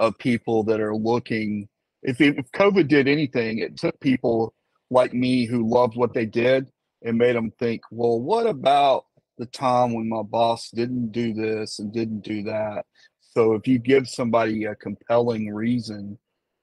of 0.00 0.18
people 0.18 0.64
that 0.64 0.80
are 0.80 0.96
looking. 0.96 1.68
If, 2.02 2.20
if 2.20 2.50
covid 2.52 2.88
did 2.88 3.08
anything 3.08 3.58
it 3.58 3.76
took 3.76 4.00
people 4.00 4.54
like 4.90 5.12
me 5.12 5.44
who 5.44 5.68
loved 5.68 5.94
what 5.94 6.14
they 6.14 6.26
did 6.26 6.68
and 7.02 7.18
made 7.18 7.36
them 7.36 7.52
think 7.58 7.82
well 7.90 8.18
what 8.18 8.46
about 8.46 9.04
the 9.38 9.46
time 9.46 9.92
when 9.92 10.08
my 10.08 10.22
boss 10.22 10.70
didn't 10.70 11.12
do 11.12 11.32
this 11.32 11.78
and 11.78 11.92
didn't 11.92 12.20
do 12.22 12.42
that 12.44 12.86
so 13.34 13.54
if 13.54 13.66
you 13.66 13.78
give 13.78 14.08
somebody 14.08 14.64
a 14.64 14.74
compelling 14.74 15.52
reason, 15.52 16.18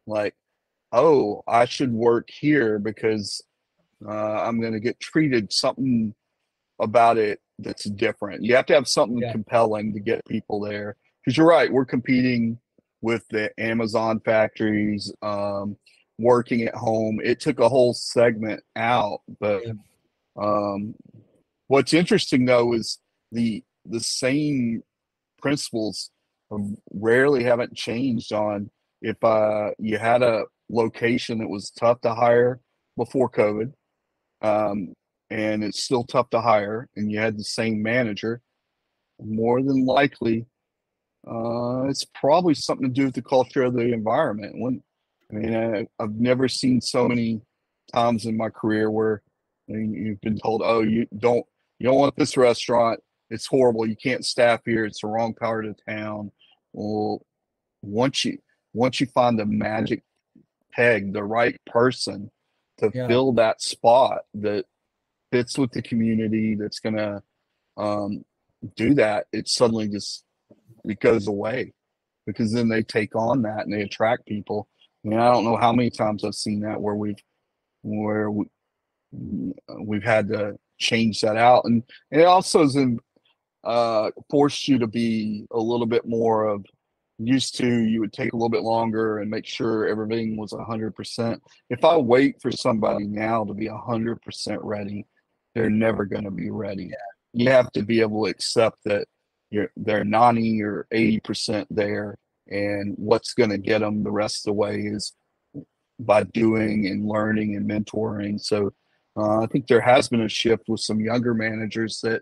like, 0.06 0.36
oh, 0.92 1.44
I 1.48 1.66
should 1.66 1.92
work 1.92 2.30
here 2.30 2.78
because 2.78 3.42
uh, 4.06 4.12
I'm 4.12 4.62
going 4.62 4.74
to 4.74 4.80
get 4.80 5.00
treated 5.00 5.52
something 5.52 6.14
about 6.80 7.18
it 7.18 7.40
that's 7.58 7.84
different. 7.84 8.44
You 8.44 8.56
have 8.56 8.68
to 8.68 8.74
have 8.76 8.88
something 8.88 9.18
yeah. 9.18 9.32
compelling 9.32 9.94
to 9.94 10.00
get 10.00 10.26
people 10.26 10.60
there. 10.60 10.96
Because 11.24 11.38
you're 11.38 11.48
right, 11.48 11.72
we're 11.72 11.86
competing 11.86 12.60
with 13.02 13.28
the 13.30 13.52
Amazon 13.60 14.20
factories, 14.24 15.12
um, 15.22 15.76
working 16.18 16.64
at 16.64 16.76
home. 16.76 17.20
It 17.24 17.40
took 17.40 17.60
a 17.60 17.70
whole 17.70 17.94
segment 17.94 18.64
out, 18.76 19.22
but 19.40 19.66
yeah. 19.66 19.74
um, 20.38 20.96
what's 21.68 21.94
interesting 21.94 22.46
though 22.46 22.74
is 22.74 23.00
the 23.32 23.64
the 23.86 24.00
same 24.00 24.84
principles 25.42 26.12
rarely 26.92 27.44
haven't 27.44 27.76
changed 27.76 28.34
on 28.34 28.70
if 29.02 29.22
uh, 29.24 29.72
you 29.78 29.98
had 29.98 30.22
a 30.24 30.46
location 30.70 31.40
that 31.40 31.50
was 31.50 31.72
tough 31.72 32.02
to 32.02 32.14
hire 32.14 32.60
before 32.98 33.30
COVID, 33.30 33.72
um, 34.42 34.94
and 35.30 35.64
it's 35.64 35.84
still 35.84 36.04
tough 36.04 36.30
to 36.32 36.42
hire, 36.42 36.88
and 36.96 37.12
you 37.12 37.20
had 37.20 37.38
the 37.38 37.44
same 37.44 37.82
manager, 37.82 38.42
more 39.22 39.62
than 39.62 39.86
likely, 39.86 40.46
uh, 41.28 41.84
it's 41.84 42.06
probably 42.16 42.54
something 42.54 42.88
to 42.88 42.94
do 42.94 43.06
with 43.06 43.16
the 43.16 43.22
culture 43.22 43.64
of 43.64 43.74
the 43.74 43.94
environment. 43.94 44.54
When 44.58 44.82
I 45.32 45.36
mean, 45.36 45.56
I, 45.56 45.88
I've 46.04 46.16
never 46.16 46.48
seen 46.48 46.82
so 46.82 47.08
many 47.08 47.42
times 47.94 48.26
in 48.26 48.38
my 48.38 48.50
career 48.50 48.90
where 48.90 49.22
you've 49.68 50.22
been 50.22 50.40
told, 50.40 50.62
"Oh, 50.64 50.82
you 50.82 51.08
don't 51.18 51.46
you 51.78 51.88
don't 51.88 51.98
want 51.98 52.16
this 52.16 52.38
restaurant. 52.38 53.00
It's 53.30 53.48
horrible. 53.48 53.88
You 53.88 53.96
can't 53.96 54.26
staff 54.26 54.62
here. 54.66 54.86
It's 54.86 55.02
the 55.02 55.08
wrong 55.08 55.34
part 55.34 55.66
of 55.66 55.76
town." 55.88 56.32
well 56.74 57.26
once 57.82 58.26
you 58.26 58.38
once 58.74 59.00
you 59.00 59.08
find 59.08 59.40
the 59.40 59.46
magic 59.46 60.04
peg 60.72 61.14
the 61.14 61.24
right 61.24 61.60
person 61.66 62.30
to 62.78 62.92
yeah. 62.94 63.08
fill 63.08 63.34
that 63.34 63.62
spot 63.62 64.20
that 64.34 64.66
fits 65.32 65.58
with 65.58 65.72
the 65.72 65.82
community 65.82 66.56
that's 66.56 66.80
gonna 66.80 67.22
um, 67.78 68.24
do 68.76 68.94
that 68.94 69.26
it 69.32 69.48
suddenly 69.48 69.88
just 69.88 70.24
it 70.86 71.00
goes 71.00 71.28
away 71.28 71.74
because 72.26 72.54
then 72.54 72.70
they 72.70 72.84
take 72.84 73.16
on 73.16 73.42
that 73.42 73.66
and 73.66 73.74
they 73.74 73.82
attract 73.82 74.26
people 74.26 74.68
I 75.06 75.08
mean, 75.08 75.20
I 75.20 75.32
don't 75.32 75.46
know 75.46 75.56
how 75.56 75.72
many 75.72 75.90
times 75.90 76.26
I've 76.26 76.36
seen 76.36 76.60
that 76.62 76.82
where 76.82 76.96
we've 76.96 77.24
where 77.84 78.30
we, 78.30 78.46
we've 79.80 80.04
had 80.04 80.28
to 80.28 80.60
change 80.78 81.22
that 81.22 81.38
out 81.38 81.64
and, 81.66 81.84
and 82.12 82.22
it 82.22 82.26
also 82.26 82.64
is 82.64 82.76
in, 82.76 83.00
uh, 83.64 84.12
forced 84.30 84.68
you 84.68 84.80
to 84.80 84.88
be 84.88 85.46
a 85.52 85.60
little 85.60 85.86
bit 85.86 86.08
more 86.08 86.48
of 86.48 86.66
used 87.18 87.58
to 87.58 87.68
you 87.68 88.00
would 88.00 88.14
take 88.14 88.32
a 88.32 88.36
little 88.36 88.50
bit 88.50 88.64
longer 88.64 89.20
and 89.20 89.30
make 89.30 89.46
sure 89.46 89.86
everything 89.86 90.38
was 90.38 90.54
100% 90.54 91.38
if 91.70 91.84
i 91.84 91.98
wait 91.98 92.42
for 92.42 92.50
somebody 92.50 93.06
now 93.06 93.44
to 93.44 93.54
be 93.54 93.68
100% 93.68 94.18
ready 94.62 95.06
they're 95.56 95.70
never 95.70 96.06
going 96.06 96.24
to 96.24 96.32
be 96.32 96.50
ready. 96.50 96.92
You 97.34 97.50
have 97.52 97.72
to 97.74 97.84
be 97.84 98.02
able 98.02 98.26
to 98.26 98.32
accept 98.32 98.78
that 98.86 99.08
you're 99.50 99.72
they're 99.76 100.04
90 100.04 100.62
or 100.64 100.88
80% 100.94 101.66
there 101.70 102.18
and 102.48 102.94
what's 102.98 103.34
going 103.34 103.50
to 103.50 103.58
get 103.58 103.80
them 103.80 104.04
the 104.04 104.12
rest 104.12 104.40
of 104.40 104.52
the 104.52 104.54
way 104.54 104.82
is 104.82 105.14
by 106.00 106.24
doing 106.24 106.88
and 106.88 107.08
learning 107.08 107.56
and 107.56 107.70
mentoring. 107.70 108.40
So 108.40 108.72
uh, 109.18 109.42
i 109.42 109.48
think 109.48 109.68
there 109.68 109.82
has 109.82 110.08
been 110.08 110.22
a 110.22 110.30
shift 110.30 110.64
with 110.68 110.80
some 110.82 111.02
younger 111.02 111.34
managers 111.34 112.00
that 112.02 112.22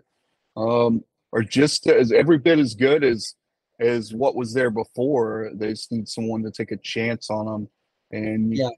um, 0.56 1.04
are 1.32 1.42
just 1.42 1.86
as 1.86 2.12
every 2.12 2.38
bit 2.38 2.58
as 2.58 2.74
good 2.74 3.04
as 3.04 3.34
as 3.80 4.12
what 4.12 4.34
was 4.34 4.52
there 4.54 4.70
before. 4.70 5.50
They 5.54 5.70
just 5.70 5.92
need 5.92 6.08
someone 6.08 6.42
to 6.42 6.50
take 6.50 6.72
a 6.72 6.76
chance 6.76 7.30
on 7.30 7.46
them, 7.46 7.68
and 8.10 8.56
yeah, 8.56 8.70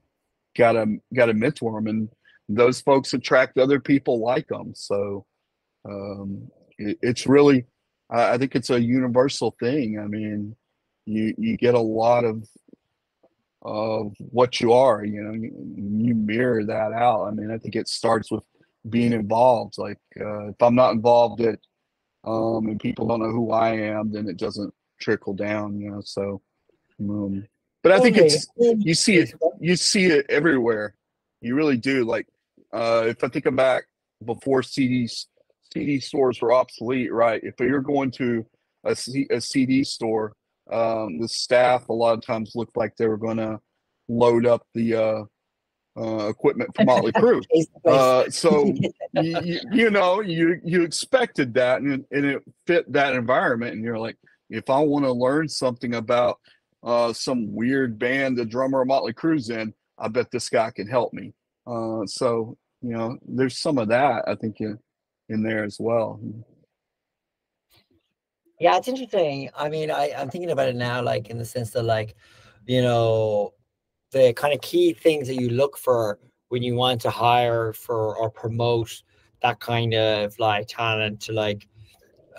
gotta 0.55 0.97
gotta 1.13 1.33
mentor 1.33 1.79
them, 1.79 1.87
and 1.87 2.09
those 2.49 2.81
folks 2.81 3.13
attract 3.13 3.57
other 3.57 3.79
people 3.79 4.21
like 4.21 4.47
them. 4.47 4.73
So 4.75 5.25
um, 5.85 6.49
it, 6.77 6.97
it's 7.01 7.27
really, 7.27 7.65
I 8.09 8.37
think 8.37 8.55
it's 8.55 8.69
a 8.69 8.81
universal 8.81 9.55
thing. 9.59 9.99
I 9.99 10.07
mean, 10.07 10.55
you 11.05 11.33
you 11.37 11.57
get 11.57 11.75
a 11.75 11.79
lot 11.79 12.25
of 12.25 12.47
of 13.63 14.13
what 14.19 14.59
you 14.59 14.73
are. 14.73 15.03
You 15.05 15.23
know, 15.23 15.33
you, 15.33 15.51
you 15.77 16.15
mirror 16.15 16.65
that 16.65 16.93
out. 16.93 17.25
I 17.25 17.31
mean, 17.31 17.51
I 17.51 17.57
think 17.57 17.75
it 17.75 17.87
starts 17.87 18.31
with 18.31 18.43
being 18.89 19.13
involved. 19.13 19.77
Like 19.77 19.99
uh, 20.19 20.49
if 20.49 20.61
I'm 20.61 20.75
not 20.75 20.93
involved 20.93 21.41
at 21.41 21.59
um, 22.23 22.67
and 22.67 22.79
people 22.79 23.07
don't 23.07 23.21
know 23.21 23.31
who 23.31 23.51
I 23.51 23.71
am, 23.71 24.11
then 24.11 24.27
it 24.27 24.37
doesn't 24.37 24.73
trickle 24.99 25.33
down. 25.33 25.79
You 25.79 25.91
know, 25.91 26.01
so. 26.01 26.41
Um, 26.99 27.47
but 27.83 27.91
I 27.93 27.99
think 27.99 28.17
it's 28.17 28.47
you 28.57 28.93
see 28.93 29.17
it 29.17 29.33
you 29.59 29.75
see 29.75 30.05
it 30.05 30.25
everywhere. 30.29 30.95
You 31.41 31.55
really 31.55 31.77
do. 31.77 32.05
Like 32.05 32.27
uh, 32.71 33.05
if 33.07 33.23
I 33.23 33.27
think 33.27 33.53
back 33.55 33.85
before 34.23 34.61
CDs 34.61 35.25
CD 35.73 35.99
stores 35.99 36.41
were 36.41 36.53
obsolete, 36.53 37.13
right? 37.13 37.41
If 37.43 37.55
you're 37.59 37.81
going 37.81 38.11
to 38.11 38.45
a, 38.83 38.95
C, 38.95 39.27
a 39.29 39.39
CD 39.39 39.83
store, 39.83 40.33
um, 40.71 41.19
the 41.19 41.27
staff 41.27 41.89
a 41.89 41.93
lot 41.93 42.17
of 42.17 42.25
times 42.25 42.53
looked 42.55 42.77
like 42.77 42.95
they 42.97 43.07
were 43.07 43.17
going 43.17 43.37
to 43.37 43.59
load 44.07 44.45
up 44.45 44.65
the 44.73 44.95
uh, 44.95 45.23
uh, 45.97 46.27
equipment 46.29 46.69
for 46.75 46.85
Motley 46.85 47.11
Crue. 47.13 47.41
Uh, 47.85 48.29
so 48.29 48.73
you, 49.13 49.59
you, 49.71 49.89
know 49.89 50.21
you 50.21 50.59
you 50.63 50.83
expected 50.83 51.53
that, 51.55 51.81
and, 51.81 52.05
and 52.11 52.25
it 52.25 52.43
fit 52.65 52.91
that 52.91 53.13
environment, 53.15 53.73
and 53.73 53.83
you're 53.83 53.99
like, 53.99 54.17
if 54.49 54.69
I 54.69 54.79
want 54.79 55.05
to 55.05 55.11
learn 55.11 55.47
something 55.47 55.95
about 55.95 56.39
uh, 56.83 57.13
some 57.13 57.53
weird 57.53 57.99
band 57.99 58.37
the 58.37 58.45
drummer 58.45 58.81
of 58.81 58.87
Motley 58.87 59.13
Crue's 59.13 59.49
in, 59.49 59.73
I 59.97 60.07
bet 60.07 60.31
this 60.31 60.49
guy 60.49 60.71
can 60.71 60.87
help 60.87 61.13
me. 61.13 61.33
Uh, 61.67 62.05
so 62.05 62.57
you 62.81 62.97
know, 62.97 63.17
there's 63.27 63.57
some 63.57 63.77
of 63.77 63.89
that 63.89 64.23
I 64.27 64.35
think 64.35 64.59
in 64.59 64.79
in 65.29 65.43
there 65.43 65.63
as 65.63 65.77
well. 65.79 66.19
Yeah, 68.59 68.77
it's 68.77 68.87
interesting. 68.87 69.49
I 69.55 69.69
mean, 69.69 69.89
I, 69.89 70.13
I'm 70.15 70.29
thinking 70.29 70.51
about 70.51 70.69
it 70.69 70.75
now, 70.75 71.01
like 71.01 71.31
in 71.31 71.39
the 71.39 71.45
sense 71.45 71.71
that, 71.71 71.81
like, 71.81 72.15
you 72.67 72.83
know, 72.83 73.55
the 74.11 74.33
kind 74.33 74.53
of 74.53 74.61
key 74.61 74.93
things 74.93 75.27
that 75.27 75.35
you 75.35 75.49
look 75.49 75.77
for 75.77 76.19
when 76.49 76.61
you 76.61 76.75
want 76.75 77.01
to 77.01 77.09
hire 77.09 77.73
for 77.73 78.15
or 78.17 78.29
promote 78.29 79.01
that 79.41 79.59
kind 79.59 79.93
of 79.93 80.37
like 80.37 80.67
talent 80.67 81.19
to 81.21 81.31
like 81.31 81.67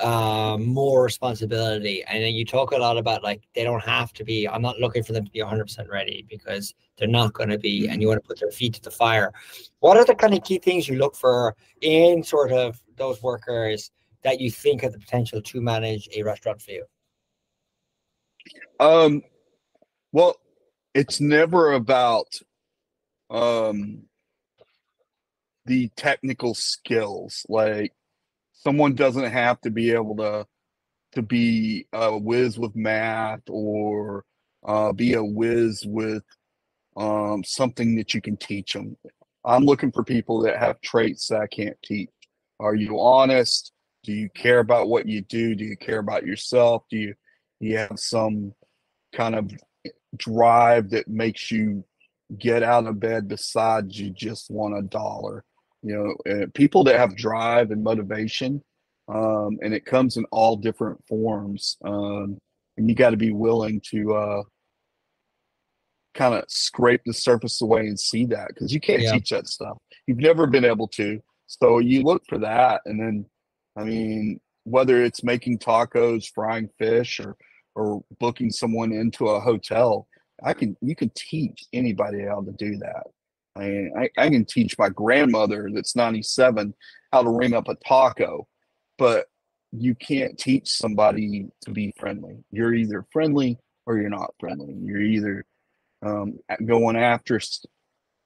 um 0.00 0.66
more 0.66 1.02
responsibility. 1.02 2.02
And 2.04 2.22
then 2.22 2.34
you 2.34 2.44
talk 2.44 2.72
a 2.72 2.76
lot 2.76 2.96
about 2.98 3.22
like 3.22 3.42
they 3.54 3.64
don't 3.64 3.82
have 3.82 4.12
to 4.14 4.24
be 4.24 4.48
i'm 4.48 4.62
not 4.62 4.78
looking 4.78 5.02
for 5.02 5.12
them 5.12 5.24
to 5.24 5.30
be 5.30 5.40
100% 5.40 5.88
ready 5.88 6.26
because 6.28 6.74
they're 6.96 7.08
not 7.08 7.32
going 7.32 7.48
to 7.50 7.58
be 7.58 7.88
and 7.88 8.00
you 8.00 8.08
want 8.08 8.22
to 8.22 8.26
put 8.26 8.40
their 8.40 8.50
feet 8.50 8.74
to 8.74 8.82
the 8.82 8.90
fire. 8.90 9.32
What 9.80 9.96
are 9.96 10.04
the 10.04 10.14
kind 10.14 10.34
of 10.34 10.44
key 10.44 10.58
things 10.58 10.88
you 10.88 10.96
look 10.96 11.16
for 11.16 11.56
in 11.80 12.22
sort 12.22 12.52
of 12.52 12.80
those 12.96 13.22
workers 13.22 13.90
that 14.22 14.40
you 14.40 14.50
think 14.50 14.82
have 14.82 14.92
the 14.92 14.98
potential 14.98 15.42
to 15.42 15.60
manage 15.60 16.08
a 16.14 16.22
restaurant 16.22 16.60
for 16.62 16.70
you? 16.70 16.84
Um 18.80 19.22
well 20.12 20.36
it's 20.94 21.20
never 21.20 21.72
about 21.72 22.28
um 23.30 24.02
the 25.64 25.88
technical 25.96 26.54
skills 26.54 27.46
like 27.48 27.92
someone 28.52 28.94
doesn't 28.94 29.30
have 29.30 29.60
to 29.60 29.70
be 29.70 29.92
able 29.92 30.16
to 30.16 30.46
to 31.12 31.22
be 31.22 31.86
a 31.92 32.16
whiz 32.16 32.58
with 32.58 32.74
math 32.74 33.42
or 33.48 34.24
uh, 34.66 34.92
be 34.92 35.14
a 35.14 35.22
whiz 35.22 35.84
with 35.86 36.22
um, 36.96 37.42
something 37.44 37.96
that 37.96 38.14
you 38.14 38.20
can 38.20 38.36
teach 38.36 38.72
them. 38.72 38.96
I'm 39.44 39.64
looking 39.64 39.92
for 39.92 40.04
people 40.04 40.40
that 40.42 40.58
have 40.58 40.80
traits 40.80 41.28
that 41.28 41.42
I 41.42 41.46
can't 41.46 41.76
teach. 41.84 42.10
Are 42.60 42.74
you 42.74 43.00
honest? 43.00 43.72
Do 44.04 44.12
you 44.12 44.30
care 44.30 44.60
about 44.60 44.88
what 44.88 45.06
you 45.06 45.22
do? 45.22 45.54
Do 45.54 45.64
you 45.64 45.76
care 45.76 45.98
about 45.98 46.24
yourself? 46.24 46.84
Do 46.90 46.96
you, 46.96 47.14
do 47.60 47.66
you 47.66 47.78
have 47.78 47.98
some 47.98 48.54
kind 49.12 49.34
of 49.34 49.50
drive 50.16 50.90
that 50.90 51.08
makes 51.08 51.50
you 51.50 51.84
get 52.38 52.62
out 52.62 52.86
of 52.86 53.00
bed 53.00 53.28
besides 53.28 53.98
you 53.98 54.10
just 54.10 54.50
want 54.50 54.78
a 54.78 54.82
dollar? 54.82 55.44
You 55.82 56.16
know, 56.26 56.46
people 56.54 56.84
that 56.84 56.98
have 56.98 57.16
drive 57.16 57.70
and 57.70 57.82
motivation, 57.82 58.62
um, 59.08 59.58
and 59.62 59.74
it 59.74 59.84
comes 59.84 60.16
in 60.16 60.24
all 60.30 60.56
different 60.56 61.04
forms. 61.08 61.76
Um, 61.84 62.38
and 62.76 62.88
you 62.88 62.94
got 62.94 63.10
to 63.10 63.16
be 63.16 63.32
willing 63.32 63.80
to 63.90 64.14
uh, 64.14 64.42
kind 66.14 66.34
of 66.34 66.44
scrape 66.48 67.02
the 67.04 67.12
surface 67.12 67.60
away 67.60 67.80
and 67.80 67.98
see 67.98 68.26
that 68.26 68.48
because 68.48 68.72
you 68.72 68.80
can't 68.80 69.02
yeah. 69.02 69.12
teach 69.12 69.30
that 69.30 69.48
stuff. 69.48 69.76
You've 70.06 70.18
never 70.18 70.46
been 70.46 70.64
able 70.64 70.88
to. 70.88 71.20
So 71.46 71.78
you 71.80 72.02
look 72.02 72.22
for 72.28 72.38
that, 72.38 72.82
and 72.86 72.98
then, 72.98 73.26
I 73.76 73.84
mean, 73.84 74.40
whether 74.64 75.02
it's 75.02 75.24
making 75.24 75.58
tacos, 75.58 76.30
frying 76.32 76.70
fish, 76.78 77.20
or 77.20 77.36
or 77.74 78.02
booking 78.18 78.50
someone 78.50 78.92
into 78.92 79.28
a 79.28 79.40
hotel, 79.40 80.06
I 80.42 80.52
can 80.52 80.76
you 80.80 80.94
can 80.94 81.10
teach 81.14 81.64
anybody 81.72 82.24
how 82.24 82.40
to 82.42 82.52
do 82.52 82.76
that. 82.78 83.04
I 83.54 83.60
mean, 83.60 83.92
I, 83.98 84.08
I 84.18 84.30
can 84.30 84.44
teach 84.44 84.78
my 84.78 84.88
grandmother 84.88 85.68
that's 85.74 85.94
97 85.94 86.74
how 87.12 87.22
to 87.22 87.30
ring 87.30 87.52
up 87.54 87.68
a 87.68 87.74
taco, 87.86 88.48
but 88.96 89.26
you 89.72 89.94
can't 89.94 90.38
teach 90.38 90.68
somebody 90.68 91.46
to 91.62 91.70
be 91.70 91.94
friendly. 91.98 92.44
You're 92.50 92.74
either 92.74 93.06
friendly 93.12 93.58
or 93.86 93.98
you're 93.98 94.10
not 94.10 94.34
friendly. 94.38 94.74
You're 94.80 95.02
either 95.02 95.44
um, 96.04 96.38
going 96.64 96.96
after 96.96 97.40
st- 97.40 97.70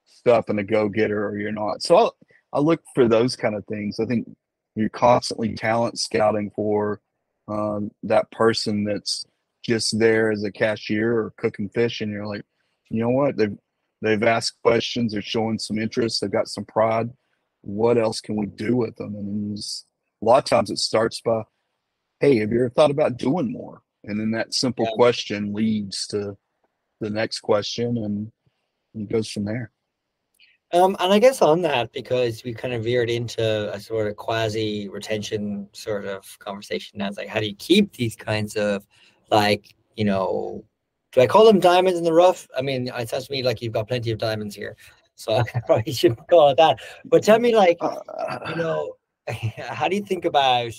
stuff 0.05 0.49
and 0.49 0.59
a 0.59 0.65
go 0.65 0.89
getter 0.89 1.27
or 1.27 1.39
you're 1.39 1.53
not. 1.53 1.83
So 1.83 1.97
I'll, 1.97 2.17
I 2.53 2.61
look 2.61 2.83
for 2.95 3.07
those 3.09 3.37
kind 3.37 3.55
of 3.55 3.65
things. 3.67 4.01
I 4.01 4.07
think 4.07 4.29
you're 4.75 4.89
constantly 4.89 5.55
talent 5.55 5.99
scouting 5.99 6.51
for 6.55 7.01
um, 7.49 7.91
that 8.03 8.31
person 8.31 8.85
that's 8.85 9.25
just 9.67 9.99
there 9.99 10.31
as 10.31 10.45
a 10.45 10.53
cashier 10.53 11.17
or 11.17 11.35
cooking 11.37 11.69
fish, 11.69 12.01
and 12.01 12.11
you're 12.11 12.27
like, 12.27 12.45
you 12.91 13.03
know 13.03 13.11
what? 13.11 13.37
They've 13.37 13.57
they've 14.03 14.23
asked 14.23 14.63
questions, 14.63 15.13
they're 15.13 15.23
showing 15.23 15.59
some 15.59 15.79
interest, 15.79 16.21
they've 16.21 16.31
got 16.31 16.49
some 16.49 16.65
pride. 16.65 17.11
What 17.63 17.99
else 17.99 18.21
can 18.21 18.37
we 18.37 18.47
do 18.47 18.77
with 18.77 18.95
them? 18.97 19.15
And 19.17 19.59
a 19.59 20.25
lot 20.25 20.39
of 20.39 20.45
times 20.45 20.71
it 20.71 20.79
starts 20.79 21.21
by, 21.21 21.43
hey, 22.21 22.39
have 22.39 22.53
you 22.53 22.61
ever 22.61 22.71
thought 22.71 22.91
about 22.91 23.17
doing 23.17 23.51
more? 23.51 23.83
And 24.05 24.21
then 24.21 24.31
that 24.33 24.55
simple 24.55 24.85
yeah. 24.85 24.93
question 24.95 25.53
leads 25.53 26.07
to 26.09 26.37
the 27.01 27.11
next 27.11 27.41
question, 27.41 27.99
and 27.99 28.33
it 28.95 29.13
goes 29.13 29.29
from 29.29 29.45
there. 29.45 29.73
Um, 30.73 30.97
and 30.99 31.13
I 31.13 31.19
guess 31.19 31.43
on 31.43 31.63
that, 31.63 31.93
because 31.93 32.43
we 32.45 32.53
kind 32.53 32.75
of 32.75 32.85
veered 32.85 33.11
into 33.11 33.73
a 33.73 33.79
sort 33.81 34.09
of 34.09 34.17
quasi 34.17 34.89
retention 34.89 35.69
sort 35.73 36.07
of 36.07 36.25
conversation 36.39 36.99
now, 36.99 37.09
it's 37.09 37.19
like, 37.19 37.29
how 37.29 37.41
do 37.41 37.47
you 37.47 37.55
keep 37.57 37.93
these 37.93 38.17
kinds 38.17 38.57
of 38.57 38.87
like, 39.31 39.75
you 39.97 40.05
know, 40.05 40.65
do 41.13 41.21
I 41.21 41.27
call 41.27 41.47
them 41.47 41.61
diamonds 41.61 41.99
in 41.99 42.05
the 42.05 42.13
rough? 42.13 42.47
I 42.57 42.63
mean, 42.63 42.89
it 42.89 43.09
sounds 43.09 43.27
to 43.27 43.33
me 43.33 43.43
like 43.43 43.63
you've 43.63 43.73
got 43.73 43.89
plenty 43.89 44.11
of 44.11 44.19
diamonds 44.19 44.55
here. 44.55 44.77
So 45.15 45.43
I 45.55 45.61
probably 45.61 45.93
shouldn't 45.93 46.29
call 46.29 46.51
it 46.51 46.57
that. 46.59 46.79
But 47.05 47.25
tell 47.25 47.39
me, 47.39 47.57
like, 47.57 47.79
you 47.81 48.57
know, 48.57 48.97
how 49.59 49.89
do 49.89 49.97
you 49.97 50.03
think 50.03 50.25
about 50.25 50.73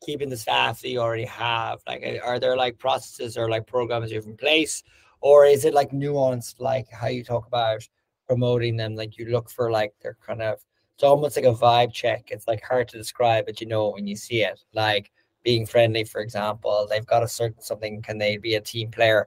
keeping 0.00 0.28
the 0.28 0.36
staff 0.36 0.80
that 0.80 0.88
you 0.88 1.00
already 1.00 1.24
have? 1.26 1.80
Like, 1.86 2.20
are 2.24 2.38
there 2.38 2.56
like 2.56 2.78
processes 2.78 3.36
or 3.36 3.50
like 3.50 3.66
programs 3.66 4.10
you 4.10 4.16
have 4.16 4.26
in 4.26 4.36
place? 4.36 4.82
Or 5.20 5.46
is 5.46 5.64
it 5.64 5.74
like 5.74 5.90
nuanced, 5.90 6.60
like 6.60 6.90
how 6.90 7.08
you 7.08 7.22
talk 7.22 7.46
about 7.46 7.86
promoting 8.26 8.76
them? 8.76 8.94
Like 8.94 9.18
you 9.18 9.26
look 9.26 9.50
for 9.50 9.70
like 9.70 9.92
they're 10.00 10.16
kind 10.24 10.42
of, 10.42 10.58
it's 10.94 11.04
almost 11.04 11.36
like 11.36 11.44
a 11.44 11.52
vibe 11.52 11.92
check. 11.92 12.30
It's 12.30 12.48
like 12.48 12.62
hard 12.62 12.88
to 12.88 12.98
describe, 12.98 13.46
but 13.46 13.60
you 13.60 13.66
know 13.66 13.90
when 13.90 14.06
you 14.06 14.16
see 14.16 14.42
it. 14.42 14.60
Like, 14.72 15.10
being 15.42 15.66
friendly, 15.66 16.04
for 16.04 16.20
example, 16.20 16.86
they've 16.88 17.06
got 17.06 17.22
a 17.22 17.28
certain 17.28 17.62
something. 17.62 18.02
Can 18.02 18.18
they 18.18 18.36
be 18.36 18.54
a 18.54 18.60
team 18.60 18.90
player? 18.90 19.26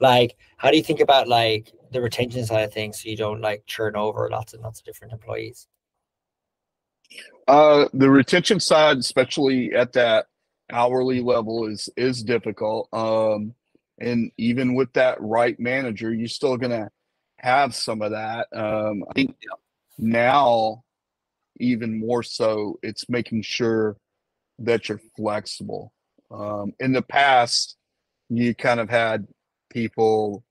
Like, 0.00 0.36
how 0.56 0.70
do 0.70 0.76
you 0.76 0.82
think 0.82 1.00
about 1.00 1.28
like 1.28 1.72
the 1.90 2.00
retention 2.00 2.44
side 2.44 2.62
of 2.62 2.72
things 2.72 3.02
so 3.02 3.08
you 3.08 3.16
don't 3.16 3.40
like 3.40 3.66
churn 3.66 3.96
over 3.96 4.28
lots 4.30 4.54
and 4.54 4.62
lots 4.62 4.80
of 4.80 4.86
different 4.86 5.12
employees? 5.12 5.66
Uh, 7.46 7.86
the 7.94 8.10
retention 8.10 8.60
side, 8.60 8.98
especially 8.98 9.72
at 9.72 9.92
that 9.94 10.26
hourly 10.70 11.20
level, 11.20 11.66
is 11.66 11.88
is 11.96 12.22
difficult. 12.22 12.88
Um, 12.92 13.54
and 13.98 14.30
even 14.36 14.74
with 14.74 14.92
that 14.92 15.20
right 15.20 15.58
manager, 15.58 16.12
you're 16.12 16.28
still 16.28 16.56
gonna 16.56 16.90
have 17.36 17.74
some 17.74 18.02
of 18.02 18.12
that. 18.12 18.48
Um, 18.52 19.04
I 19.08 19.12
think 19.14 19.36
now, 19.98 20.84
even 21.58 21.98
more 21.98 22.22
so, 22.22 22.78
it's 22.82 23.08
making 23.08 23.42
sure 23.42 23.96
that 24.58 24.88
you're 24.88 25.00
flexible. 25.16 25.92
Um, 26.30 26.72
in 26.80 26.92
the 26.92 27.02
past, 27.02 27.76
you 28.28 28.54
kind 28.54 28.80
of 28.80 28.90
had 28.90 29.26
people 29.70 30.44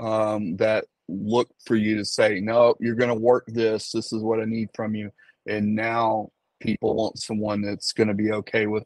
um, 0.00 0.56
that 0.56 0.84
look 1.08 1.48
for 1.66 1.76
you 1.76 1.96
to 1.96 2.04
say, 2.04 2.40
no, 2.40 2.74
you're 2.80 2.94
going 2.94 3.08
to 3.08 3.14
work 3.14 3.46
this. 3.46 3.92
This 3.92 4.12
is 4.12 4.22
what 4.22 4.40
I 4.40 4.44
need 4.44 4.68
from 4.74 4.94
you. 4.94 5.10
And 5.46 5.74
now 5.74 6.30
people 6.60 6.94
want 6.94 7.18
someone 7.18 7.62
that's 7.62 7.92
going 7.92 8.08
to 8.08 8.14
be 8.14 8.32
okay 8.32 8.66
with, 8.66 8.84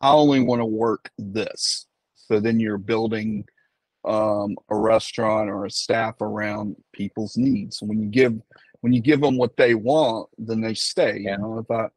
I 0.00 0.12
only 0.12 0.40
want 0.40 0.60
to 0.60 0.66
work 0.66 1.10
this. 1.18 1.86
So 2.14 2.40
then 2.40 2.60
you're 2.60 2.78
building 2.78 3.44
um, 4.04 4.56
a 4.70 4.76
restaurant 4.76 5.50
or 5.50 5.66
a 5.66 5.70
staff 5.70 6.20
around 6.20 6.76
people's 6.92 7.36
needs. 7.36 7.82
When 7.82 8.00
you 8.00 8.08
give 8.08 8.38
when 8.80 8.92
you 8.92 9.00
give 9.00 9.20
them 9.20 9.36
what 9.36 9.56
they 9.56 9.74
want, 9.74 10.28
then 10.38 10.60
they 10.60 10.74
stay. 10.74 11.18
You 11.18 11.36
know, 11.36 11.58
if 11.58 11.70
I 11.70 11.88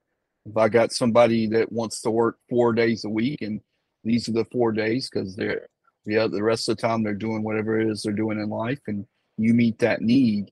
if 0.46 0.58
I 0.58 0.70
got 0.70 0.92
somebody 0.92 1.48
that 1.48 1.72
wants 1.72 2.02
to 2.02 2.12
work 2.12 2.38
four 2.50 2.74
days 2.74 3.06
a 3.06 3.10
week 3.10 3.42
and 3.42 3.62
these 4.04 4.28
are 4.28 4.34
the 4.34 4.46
four 4.52 4.72
days 4.72 5.10
because 5.10 5.36
they're 5.36 5.68
yeah 6.06 6.28
the 6.28 6.42
rest 6.42 6.68
of 6.68 6.78
the 6.78 6.82
time 6.82 7.04
they're 7.04 7.14
doing 7.14 7.44
whatever 7.44 7.80
it 7.80 7.90
is 7.90 8.02
they're 8.02 8.14
doing 8.14 8.40
in 8.40 8.50
life 8.50 8.80
and 8.88 9.06
you 9.38 9.54
meet 9.54 9.78
that 9.80 10.02
need 10.02 10.52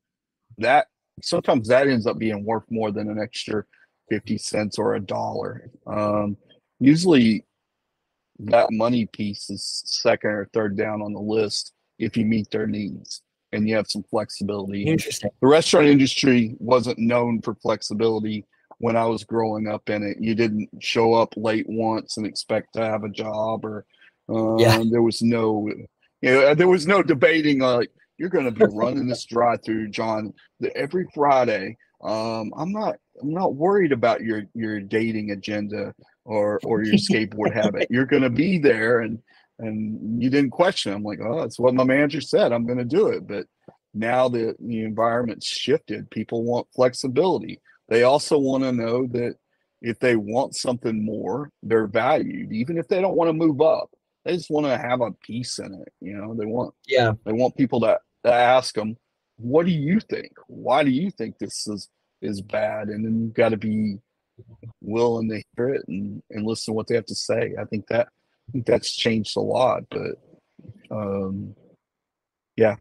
that 0.60 0.88
sometimes 1.22 1.68
that 1.68 1.88
ends 1.88 2.06
up 2.06 2.18
being 2.18 2.44
worth 2.46 2.64
more 2.70 2.92
than 2.92 3.10
an 3.10 3.20
extra 3.20 3.64
50 4.10 4.38
cents 4.38 4.78
or 4.78 4.96
a 4.96 5.00
dollar. 5.00 5.70
Um, 5.88 6.38
usually 6.80 7.46
that 8.40 8.72
money 8.72 9.06
piece 9.06 9.50
is 9.50 9.84
second 9.86 10.32
or 10.32 10.50
third 10.54 10.78
down 10.78 11.02
on 11.02 11.14
the 11.14 11.20
list 11.20 11.74
if 11.98 12.16
you 12.16 12.26
meet 12.26 12.50
their 12.52 12.68
needs 12.68 13.22
and 13.52 13.68
you 13.68 13.76
have 13.76 13.88
some 13.88 14.04
flexibility. 14.04 14.84
Interesting. 14.84 15.32
The 15.42 15.48
restaurant 15.48 15.88
industry 15.88 16.56
wasn't 16.60 17.00
known 17.00 17.42
for 17.42 17.56
flexibility 17.56 18.46
when 18.80 18.96
I 18.96 19.06
was 19.06 19.24
growing 19.24 19.68
up 19.68 19.90
in 19.90 20.04
it. 20.04 20.18
You 20.20 20.36
didn't 20.36 20.70
show 20.80 21.14
up 21.14 21.34
late 21.38 21.68
once 21.70 22.18
and 22.18 22.26
expect 22.26 22.74
to 22.74 22.82
have 22.82 23.04
a 23.04 23.10
job, 23.10 23.66
or 23.66 23.86
uh, 24.30 24.58
yeah. 24.58 24.82
there 24.90 25.02
was 25.02 25.22
no, 25.22 25.70
you 26.22 26.32
know, 26.32 26.56
there 26.56 26.68
was 26.68 26.88
no 26.88 27.04
debating 27.04 27.60
like 27.60 27.92
you're 28.18 28.30
going 28.30 28.46
to 28.46 28.52
be 28.52 28.66
running 28.74 29.08
this 29.08 29.26
drive-through, 29.26 29.90
John, 29.90 30.34
every 30.76 31.08
Friday. 31.14 31.78
Um, 32.02 32.54
I'm 32.58 32.72
not, 32.72 32.96
I'm 33.22 33.34
not 33.34 33.56
worried 33.56 33.92
about 33.92 34.22
your 34.22 34.44
your 34.56 34.80
dating 34.80 35.32
agenda 35.32 35.94
or 36.26 36.60
or 36.64 36.82
your 36.84 36.96
skateboard 36.96 37.54
habit. 37.54 37.88
You're 37.90 38.06
going 38.06 38.24
to 38.24 38.30
be 38.30 38.58
there, 38.58 39.02
and 39.02 39.20
and 39.60 40.24
you 40.24 40.30
didn't 40.30 40.52
question. 40.52 40.94
I'm 40.94 41.04
like, 41.04 41.20
oh, 41.22 41.42
that's 41.42 41.60
what 41.60 41.74
my 41.74 41.84
manager 41.84 42.22
said. 42.22 42.54
I'm 42.54 42.66
going 42.66 42.78
to 42.80 42.86
do 42.86 43.10
it, 43.10 43.28
but 43.28 43.46
now 43.94 44.30
that 44.30 44.56
the 44.60 44.84
environment's 44.84 45.48
shifted. 45.48 46.10
People 46.12 46.44
want 46.44 46.68
flexibility 46.74 47.60
they 47.90 48.04
also 48.04 48.38
want 48.38 48.64
to 48.64 48.72
know 48.72 49.08
that 49.08 49.36
if 49.82 50.00
they 50.00 50.16
want 50.16 50.56
something 50.56 51.04
more, 51.04 51.52
they're 51.64 51.88
valued, 51.88 52.52
even 52.52 52.78
if 52.78 52.88
they 52.88 53.02
don't 53.02 53.16
want 53.16 53.30
to 53.30 53.34
move 53.34 53.62
up. 53.62 53.90
They 54.26 54.36
just 54.36 54.52
want 54.52 54.66
to 54.66 54.78
have 54.78 55.02
a 55.02 55.12
piece 55.12 55.60
in 55.60 55.74
it. 55.74 55.94
You 56.02 56.18
know, 56.18 56.36
they 56.36 56.46
want 56.46 56.74
yeah, 56.86 57.14
they 57.26 57.32
want 57.32 57.56
people 57.56 57.80
to, 57.82 58.00
to 58.26 58.34
ask 58.34 58.76
them, 58.76 58.98
what 59.38 59.66
do 59.66 59.72
you 59.72 60.00
think? 60.00 60.32
Why 60.48 60.84
do 60.84 60.92
you 60.92 61.10
think 61.10 61.38
this 61.38 61.68
is 61.68 61.90
is 62.22 62.42
bad? 62.42 62.90
And 62.90 63.06
then 63.06 63.22
you've 63.22 63.34
got 63.34 63.50
to 63.50 63.58
be 63.58 63.98
willing 64.82 65.30
to 65.30 65.42
hear 65.56 65.70
it 65.70 65.84
and, 65.88 66.22
and 66.30 66.46
listen 66.46 66.74
to 66.74 66.76
what 66.76 66.88
they 66.88 66.96
have 66.96 67.06
to 67.06 67.16
say. 67.16 67.56
I 67.60 67.66
think 67.66 67.88
that 67.88 68.08
I 68.08 68.52
think 68.52 68.66
that's 68.66 68.94
changed 68.94 69.38
a 69.38 69.42
lot, 69.42 69.84
but 69.90 70.16
um 70.92 71.56
yeah, 72.58 72.76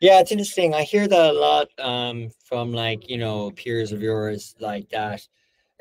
yeah, 0.00 0.20
it's 0.20 0.30
interesting. 0.30 0.74
I 0.74 0.82
hear 0.82 1.08
that 1.08 1.30
a 1.30 1.32
lot 1.32 1.68
um, 1.78 2.30
from 2.44 2.72
like, 2.72 3.08
you 3.08 3.18
know, 3.18 3.50
peers 3.52 3.90
of 3.90 4.00
yours 4.00 4.54
like 4.60 4.88
that, 4.90 5.26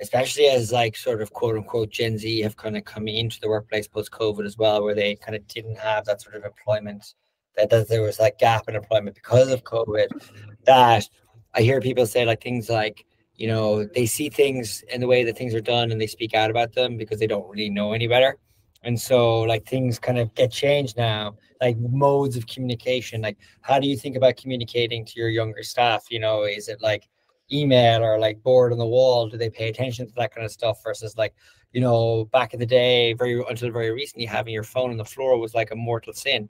especially 0.02 0.48
as 0.48 0.72
like 0.72 0.96
sort 0.96 1.22
of 1.22 1.34
quote 1.34 1.56
unquote 1.56 1.90
Gen 1.90 2.18
Z 2.18 2.42
have 2.42 2.58
kind 2.58 2.76
of 2.78 2.86
come 2.86 3.08
into 3.08 3.40
the 3.40 3.50
workplace 3.50 3.88
post 3.88 4.12
COVID 4.12 4.46
as 4.46 4.58
well, 4.58 4.84
where 4.84 4.96
they 4.96 5.16
kind 5.16 5.36
of 5.36 5.48
didn't 5.48 5.78
have 5.78 6.06
that 6.06 6.22
sort 6.22 6.36
of 6.36 6.44
employment, 6.46 7.14
that, 7.56 7.70
that 7.70 7.90
there 7.90 8.02
was 8.02 8.18
that 8.18 8.40
gap 8.40 8.68
in 8.68 8.76
employment 8.76 9.16
because 9.16 9.52
of 9.52 9.64
COVID. 9.64 10.08
That 10.66 11.08
I 11.54 11.62
hear 11.62 11.80
people 11.80 12.08
say 12.08 12.26
like 12.26 12.42
things 12.42 12.70
like, 12.70 13.06
you 13.36 13.48
know, 13.48 13.86
they 13.86 14.08
see 14.08 14.30
things 14.30 14.84
in 14.92 15.00
the 15.00 15.08
way 15.08 15.24
that 15.26 15.38
things 15.38 15.54
are 15.54 15.62
done 15.62 15.92
and 15.92 16.02
they 16.02 16.08
speak 16.08 16.34
out 16.34 16.50
about 16.50 16.74
them 16.74 16.98
because 16.98 17.20
they 17.20 17.28
don't 17.28 17.48
really 17.48 17.70
know 17.70 17.94
any 17.94 18.08
better. 18.08 18.38
And 18.84 19.00
so 19.00 19.42
like 19.42 19.66
things 19.66 20.00
kind 20.00 20.18
of 20.18 20.34
get 20.36 20.52
changed 20.52 20.98
now 20.98 21.36
like 21.62 21.78
modes 21.78 22.36
of 22.36 22.48
communication 22.48 23.22
like 23.22 23.38
how 23.62 23.80
do 23.80 23.88
you 23.88 23.98
think 23.98 24.16
about 24.16 24.38
communicating 24.38 25.04
to 25.06 25.14
your 25.20 25.30
younger 25.30 25.64
staff? 25.64 26.06
You 26.10 26.20
know 26.20 26.44
is 26.44 26.68
it 26.68 26.82
like 26.82 27.08
email 27.52 28.04
or 28.04 28.20
like 28.20 28.44
board 28.44 28.72
on 28.72 28.78
the 28.78 28.86
wall? 28.86 29.30
Do 29.30 29.38
they 29.38 29.50
pay 29.50 29.70
attention 29.70 30.06
to 30.08 30.14
that 30.16 30.34
kind 30.34 30.46
of 30.46 30.52
stuff 30.52 30.84
versus 30.84 31.18
like 31.18 31.34
you 31.74 31.82
know 31.82 32.26
back 32.26 32.54
in 32.54 32.60
the 32.60 32.66
day 32.66 33.14
very 33.14 33.44
until 33.50 33.72
very 33.72 33.92
recently 33.92 34.26
having 34.26 34.54
your 34.54 34.64
phone 34.64 34.92
on 34.92 34.98
the 34.98 35.06
floor 35.06 35.40
was 35.40 35.54
like 35.54 35.72
a 35.72 35.76
mortal 35.76 36.14
sin 36.14 36.50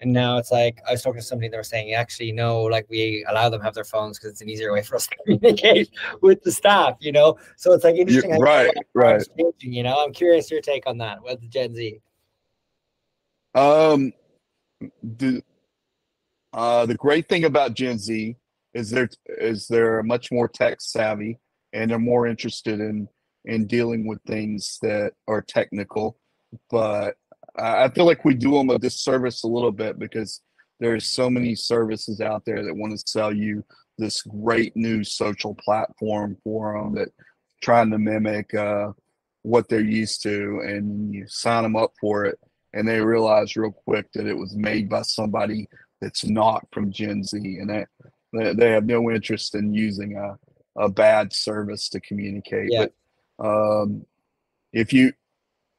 and 0.00 0.12
now 0.12 0.38
it's 0.38 0.52
like 0.52 0.80
I 0.86 0.92
was 0.92 1.02
talking 1.02 1.20
to 1.20 1.26
somebody, 1.26 1.48
they 1.48 1.56
were 1.56 1.64
saying, 1.64 1.92
actually, 1.92 2.30
no, 2.30 2.62
like 2.62 2.86
we 2.88 3.24
allow 3.28 3.48
them 3.48 3.60
have 3.62 3.74
their 3.74 3.84
phones 3.84 4.18
because 4.18 4.30
it's 4.30 4.40
an 4.40 4.48
easier 4.48 4.72
way 4.72 4.82
for 4.82 4.96
us 4.96 5.08
to 5.08 5.16
communicate 5.24 5.90
with 6.22 6.42
the 6.42 6.52
staff, 6.52 6.96
you 7.00 7.10
know? 7.10 7.36
So 7.56 7.72
it's 7.72 7.82
like 7.82 7.96
interesting. 7.96 8.30
You're, 8.30 8.38
right, 8.38 8.72
right. 8.94 9.22
Changing, 9.36 9.72
you 9.72 9.82
know, 9.82 10.02
I'm 10.04 10.12
curious 10.12 10.50
your 10.50 10.60
take 10.60 10.86
on 10.86 10.98
that 10.98 11.22
with 11.22 11.40
the 11.40 11.48
Gen 11.48 11.74
Z. 11.74 12.00
Um, 13.56 14.12
the, 15.02 15.42
uh, 16.52 16.86
the 16.86 16.94
great 16.94 17.28
thing 17.28 17.44
about 17.44 17.74
Gen 17.74 17.98
Z 17.98 18.36
is 18.74 18.90
they're, 18.90 19.10
is 19.26 19.66
they're 19.66 20.04
much 20.04 20.30
more 20.30 20.46
tech 20.46 20.80
savvy 20.80 21.40
and 21.72 21.90
they're 21.90 21.98
more 21.98 22.28
interested 22.28 22.78
in, 22.78 23.08
in 23.46 23.66
dealing 23.66 24.06
with 24.06 24.22
things 24.28 24.78
that 24.82 25.14
are 25.26 25.42
technical, 25.42 26.16
but 26.70 27.16
I 27.58 27.88
feel 27.88 28.06
like 28.06 28.24
we 28.24 28.34
do 28.34 28.52
them 28.52 28.70
a 28.70 28.78
disservice 28.78 29.42
a 29.42 29.48
little 29.48 29.72
bit 29.72 29.98
because 29.98 30.40
there's 30.80 31.06
so 31.06 31.28
many 31.28 31.54
services 31.54 32.20
out 32.20 32.44
there 32.44 32.64
that 32.64 32.74
want 32.74 32.92
to 32.92 33.02
sell 33.06 33.32
you 33.32 33.64
this 33.98 34.22
great 34.22 34.76
new 34.76 35.02
social 35.02 35.54
platform 35.56 36.36
for 36.44 36.80
them 36.80 36.94
that 36.94 37.08
trying 37.60 37.90
to 37.90 37.98
mimic 37.98 38.54
uh, 38.54 38.92
what 39.42 39.68
they're 39.68 39.80
used 39.80 40.22
to, 40.22 40.60
and 40.64 41.12
you 41.12 41.26
sign 41.26 41.64
them 41.64 41.76
up 41.76 41.92
for 42.00 42.24
it, 42.24 42.38
and 42.74 42.86
they 42.86 43.00
realize 43.00 43.56
real 43.56 43.72
quick 43.72 44.10
that 44.12 44.26
it 44.26 44.36
was 44.36 44.54
made 44.54 44.88
by 44.88 45.02
somebody 45.02 45.68
that's 46.00 46.24
not 46.24 46.66
from 46.72 46.92
Gen 46.92 47.24
Z, 47.24 47.38
and 47.38 47.68
they 47.68 48.54
they 48.54 48.70
have 48.70 48.86
no 48.86 49.10
interest 49.10 49.54
in 49.54 49.72
using 49.72 50.16
a 50.16 50.38
a 50.76 50.88
bad 50.88 51.32
service 51.32 51.88
to 51.88 52.00
communicate. 52.00 52.70
Yeah. 52.70 52.86
But 53.38 53.82
um, 53.82 54.06
if 54.72 54.92
you 54.92 55.12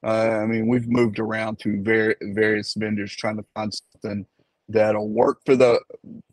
uh, 0.03 0.39
I 0.41 0.45
mean, 0.45 0.67
we've 0.67 0.87
moved 0.87 1.19
around 1.19 1.59
to 1.59 1.81
very 1.81 2.15
various 2.21 2.73
vendors 2.73 3.15
trying 3.15 3.37
to 3.37 3.45
find 3.53 3.73
something 3.73 4.25
that'll 4.67 5.09
work 5.09 5.39
for 5.45 5.55
the 5.55 5.79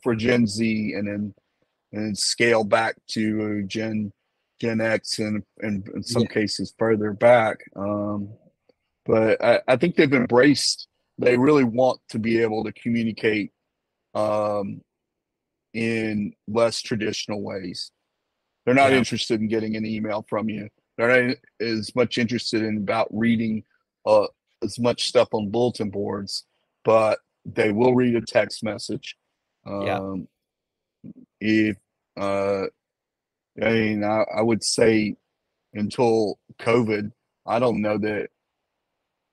for 0.03 0.15
Gen 0.15 0.47
Z 0.47 0.95
and 0.95 1.09
then 1.09 1.35
and 1.93 2.17
scale 2.17 2.65
back 2.65 2.97
to 3.09 3.63
Gen 3.65 4.13
Gen 4.61 4.81
X 4.81 5.19
and, 5.19 5.43
and 5.61 5.87
in 5.95 6.03
some 6.03 6.23
yeah. 6.23 6.29
cases 6.29 6.75
further 6.79 7.13
back. 7.13 7.59
Um, 7.75 8.31
but 9.05 9.43
I, 9.43 9.61
I, 9.69 9.77
think 9.77 9.97
they've 9.97 10.13
embraced. 10.13 10.89
They 11.19 11.37
really 11.37 11.65
want 11.65 12.01
to 12.11 12.19
be 12.19 12.41
able 12.41 12.65
to 12.65 12.73
communicate 12.73 13.53
um, 14.15 14.81
in 15.75 16.33
less 16.49 16.81
traditional 16.81 17.43
ways. 17.43 17.91
They're 18.65 18.75
not 18.75 18.91
yeah. 18.91 18.99
interested 18.99 19.41
in 19.41 19.49
getting 19.49 19.77
an 19.77 19.87
email 19.87 20.25
from 20.29 20.49
you. 20.49 20.69
They're 20.97 21.29
not 21.29 21.37
as 21.61 21.95
much 21.95 22.19
interested 22.19 22.63
in 22.63 22.79
about 22.79 23.09
reading 23.11 23.65
uh, 24.07 24.27
as 24.63 24.79
much 24.79 25.05
stuff 25.05 25.29
on 25.33 25.51
bulletin 25.51 25.91
boards, 25.91 26.45
but 26.85 27.19
they 27.45 27.73
will 27.73 27.95
read 27.95 28.17
a 28.17 28.21
text 28.21 28.65
message. 28.65 29.17
Um, 29.67 29.83
yeah. 29.83 31.13
If 31.41 31.77
uh, 32.19 32.67
I 33.63 33.71
mean, 33.71 34.05
I, 34.05 34.25
I 34.35 34.43
would 34.43 34.65
say 34.65 35.17
until 35.75 36.39
COVID, 36.61 37.13
I 37.47 37.59
don't 37.59 37.81
know 37.81 37.99
that 37.99 38.29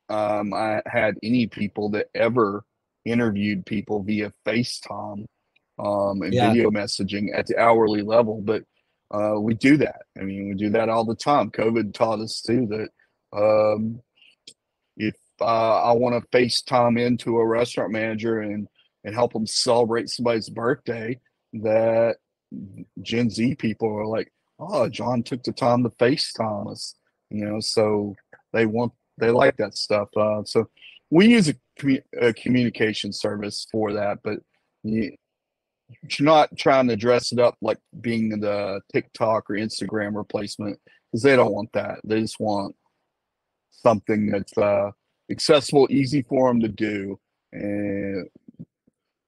um, 0.10 0.54
I 0.54 0.82
had 0.86 1.17
any 1.23 1.47
people 1.47 1.89
that 1.89 2.08
ever 2.13 2.63
interviewed 3.06 3.65
people 3.65 4.04
via 4.04 4.32
FaceTime 4.45 5.26
um, 5.80 6.21
and 6.21 6.34
yeah. 6.34 6.52
video 6.52 6.69
messaging 6.69 7.28
at 7.36 7.47
the 7.47 7.58
hourly 7.58 8.02
level, 8.02 8.41
but 8.41 8.63
uh, 9.13 9.39
we 9.39 9.54
do 9.54 9.78
that. 9.78 10.02
I 10.19 10.23
mean, 10.23 10.49
we 10.49 10.56
do 10.56 10.69
that 10.71 10.89
all 10.89 11.06
the 11.06 11.15
time. 11.15 11.52
COVID 11.52 11.93
taught 11.93 12.19
us 12.19 12.41
too 12.41 12.67
that 12.67 12.89
um, 13.38 14.02
if 14.97 15.15
uh, 15.39 15.82
I 15.84 15.91
want 15.93 16.21
to 16.21 16.38
FaceTime 16.38 16.99
into 16.99 17.38
a 17.38 17.45
restaurant 17.45 17.91
manager 17.91 18.41
and 18.41 18.67
and 19.06 19.13
help 19.13 19.34
them 19.34 19.45
celebrate 19.45 20.10
somebody's 20.10 20.49
birthday, 20.49 21.19
that 21.54 22.15
Gen 23.02 23.30
Z 23.30 23.56
people 23.56 23.89
are 23.89 24.08
like, 24.08 24.32
"Oh, 24.60 24.89
John 24.89 25.23
took 25.23 25.43
the 25.43 25.52
time 25.52 25.84
to 25.84 25.89
FaceTime 25.89 26.71
us," 26.71 26.95
you 27.30 27.45
know. 27.45 27.60
So 27.60 28.15
they 28.52 28.65
want 28.65 28.93
they 29.17 29.30
like 29.30 29.58
that 29.58 29.78
stuff. 29.78 30.10
Uh, 30.15 30.43
so 30.45 30.69
we 31.12 31.28
use 31.28 31.49
a, 31.49 31.56
commu- 31.80 32.04
a 32.19 32.34
communication 32.34 33.13
service 33.13 33.67
for 33.71 33.93
that, 33.93 34.19
but 34.23 34.39
you, 34.84 35.15
not 36.19 36.56
trying 36.58 36.88
to 36.88 36.96
dress 36.96 37.32
it 37.32 37.39
up 37.39 37.56
like 37.62 37.80
being 38.02 38.30
the 38.39 38.82
TikTok 38.91 39.50
or 39.50 39.56
Instagram 39.56 40.15
replacement 40.15 40.80
because 41.12 41.24
they 41.24 41.36
don't 41.36 41.54
want 41.54 41.72
that. 41.74 42.00
They 42.04 42.22
just 42.22 42.39
want 42.39 42.76
something 43.72 44.32
that's 44.32 44.58
uh, 44.58 44.91
accessible, 45.30 45.88
easy 45.89 46.24
for 46.24 46.50
them 46.50 46.62
to 46.62 46.67
do, 46.67 47.19
and 47.52 48.28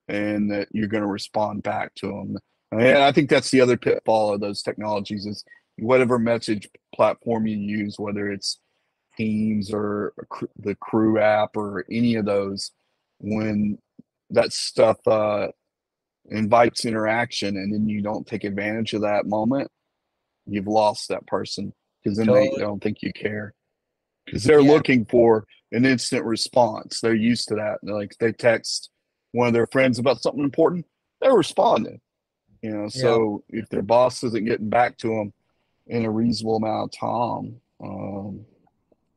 and 0.08 0.52
that 0.52 0.68
you're 0.72 0.88
going 0.88 1.04
to 1.04 1.08
respond 1.08 1.64
back 1.64 1.94
to 1.96 2.08
them. 2.08 2.38
And 2.72 3.00
I 3.00 3.12
think 3.12 3.30
that's 3.30 3.52
the 3.52 3.62
other 3.62 3.78
pitfall 3.78 4.34
of 4.34 4.42
those 4.42 4.62
technologies 4.62 5.26
is 5.26 5.44
whatever 5.78 6.20
message 6.20 6.68
platform 6.94 7.48
you 7.48 7.58
use, 7.58 7.98
whether 7.98 8.32
it's 8.32 8.60
Teams 9.18 9.72
or 9.74 10.14
the 10.58 10.76
Crew 10.76 11.20
app 11.20 11.56
or 11.56 11.86
any 11.90 12.16
of 12.16 12.26
those, 12.26 12.72
when 13.20 13.78
that 14.30 14.52
stuff 14.52 14.98
uh, 15.08 15.48
invites 16.30 16.86
interaction 16.86 17.58
and 17.58 17.74
then 17.74 17.88
you 17.88 18.02
don't 18.02 18.26
take 18.26 18.44
advantage 18.44 18.94
of 18.94 19.02
that 19.02 19.26
moment, 19.26 19.70
you've 20.46 20.68
lost 20.68 21.10
that 21.10 21.26
person 21.28 21.74
because 22.04 22.18
then 22.18 22.28
totally. 22.28 22.52
they 22.56 22.62
don't 22.62 22.82
think 22.82 23.02
you 23.02 23.12
care 23.14 23.54
because 24.26 24.44
they're 24.44 24.60
yeah. 24.60 24.72
looking 24.72 25.06
for 25.06 25.46
an 25.72 25.86
instant 25.86 26.26
response. 26.26 27.00
They're 27.00 27.14
used 27.14 27.48
to 27.50 27.56
that. 27.56 27.80
They're 27.84 27.96
like 27.96 28.16
they 28.20 28.32
text 28.32 28.90
one 29.32 29.48
of 29.48 29.54
their 29.54 29.68
friends 29.68 30.00
about 30.00 30.22
something 30.22 30.44
important, 30.44 30.86
they're 31.22 31.34
responding. 31.34 32.00
You 32.62 32.72
know, 32.72 32.88
so 32.88 33.44
yeah. 33.50 33.62
if 33.62 33.70
their 33.70 33.82
boss 33.84 34.24
isn't 34.24 34.46
getting 34.46 34.70
back 34.70 34.98
to 35.00 35.10
them 35.10 35.34
in 35.88 36.06
a 36.06 36.10
reasonable 36.10 36.56
amount 36.56 36.96
of 36.96 37.00
time, 37.00 37.62
um, 37.84 38.46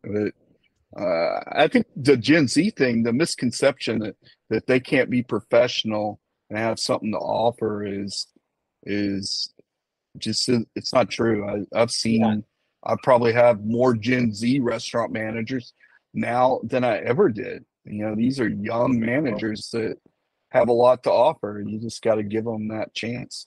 but 0.03 1.01
uh, 1.01 1.41
I 1.53 1.69
think 1.69 1.87
the 1.97 2.17
Gen 2.17 2.49
Z 2.49 2.71
thing, 2.71 3.03
the 3.03 3.13
misconception 3.13 4.01
that 4.01 4.17
that 4.51 4.67
they 4.67 4.81
can't 4.81 5.09
be 5.09 5.23
professional 5.23 6.21
and 6.51 6.59
have 6.59 6.79
something 6.79 7.13
to 7.13 7.19
offer 7.19 7.85
is 7.85 8.27
is 8.85 9.53
just 10.19 10.49
uh, 10.49 10.61
it's 10.75 10.93
not 10.93 11.11
true. 11.11 11.67
I, 11.75 11.79
have 11.79 11.91
seen 11.91 12.21
yeah. 12.21 12.37
I 12.85 12.97
probably 13.03 13.33
have 13.33 13.65
more 13.65 13.95
Gen 13.95 14.33
Z 14.33 14.61
restaurant 14.61 15.13
managers 15.13 15.73
now 16.15 16.61
than 16.63 16.85
I 16.85 16.99
ever 16.99 17.29
did. 17.29 17.65
You 17.85 18.07
know, 18.07 18.15
these 18.15 18.41
are 18.41 18.49
young 18.49 18.99
managers 18.99 19.71
that 19.73 19.97
have 20.51 20.69
a 20.69 20.73
lot 20.73 21.03
to 21.05 21.11
offer. 21.11 21.63
You 21.65 21.79
just 21.79 22.03
got 22.03 22.17
to 22.17 22.23
give 22.23 22.45
them 22.45 22.69
that 22.69 22.95
chance. 22.95 23.47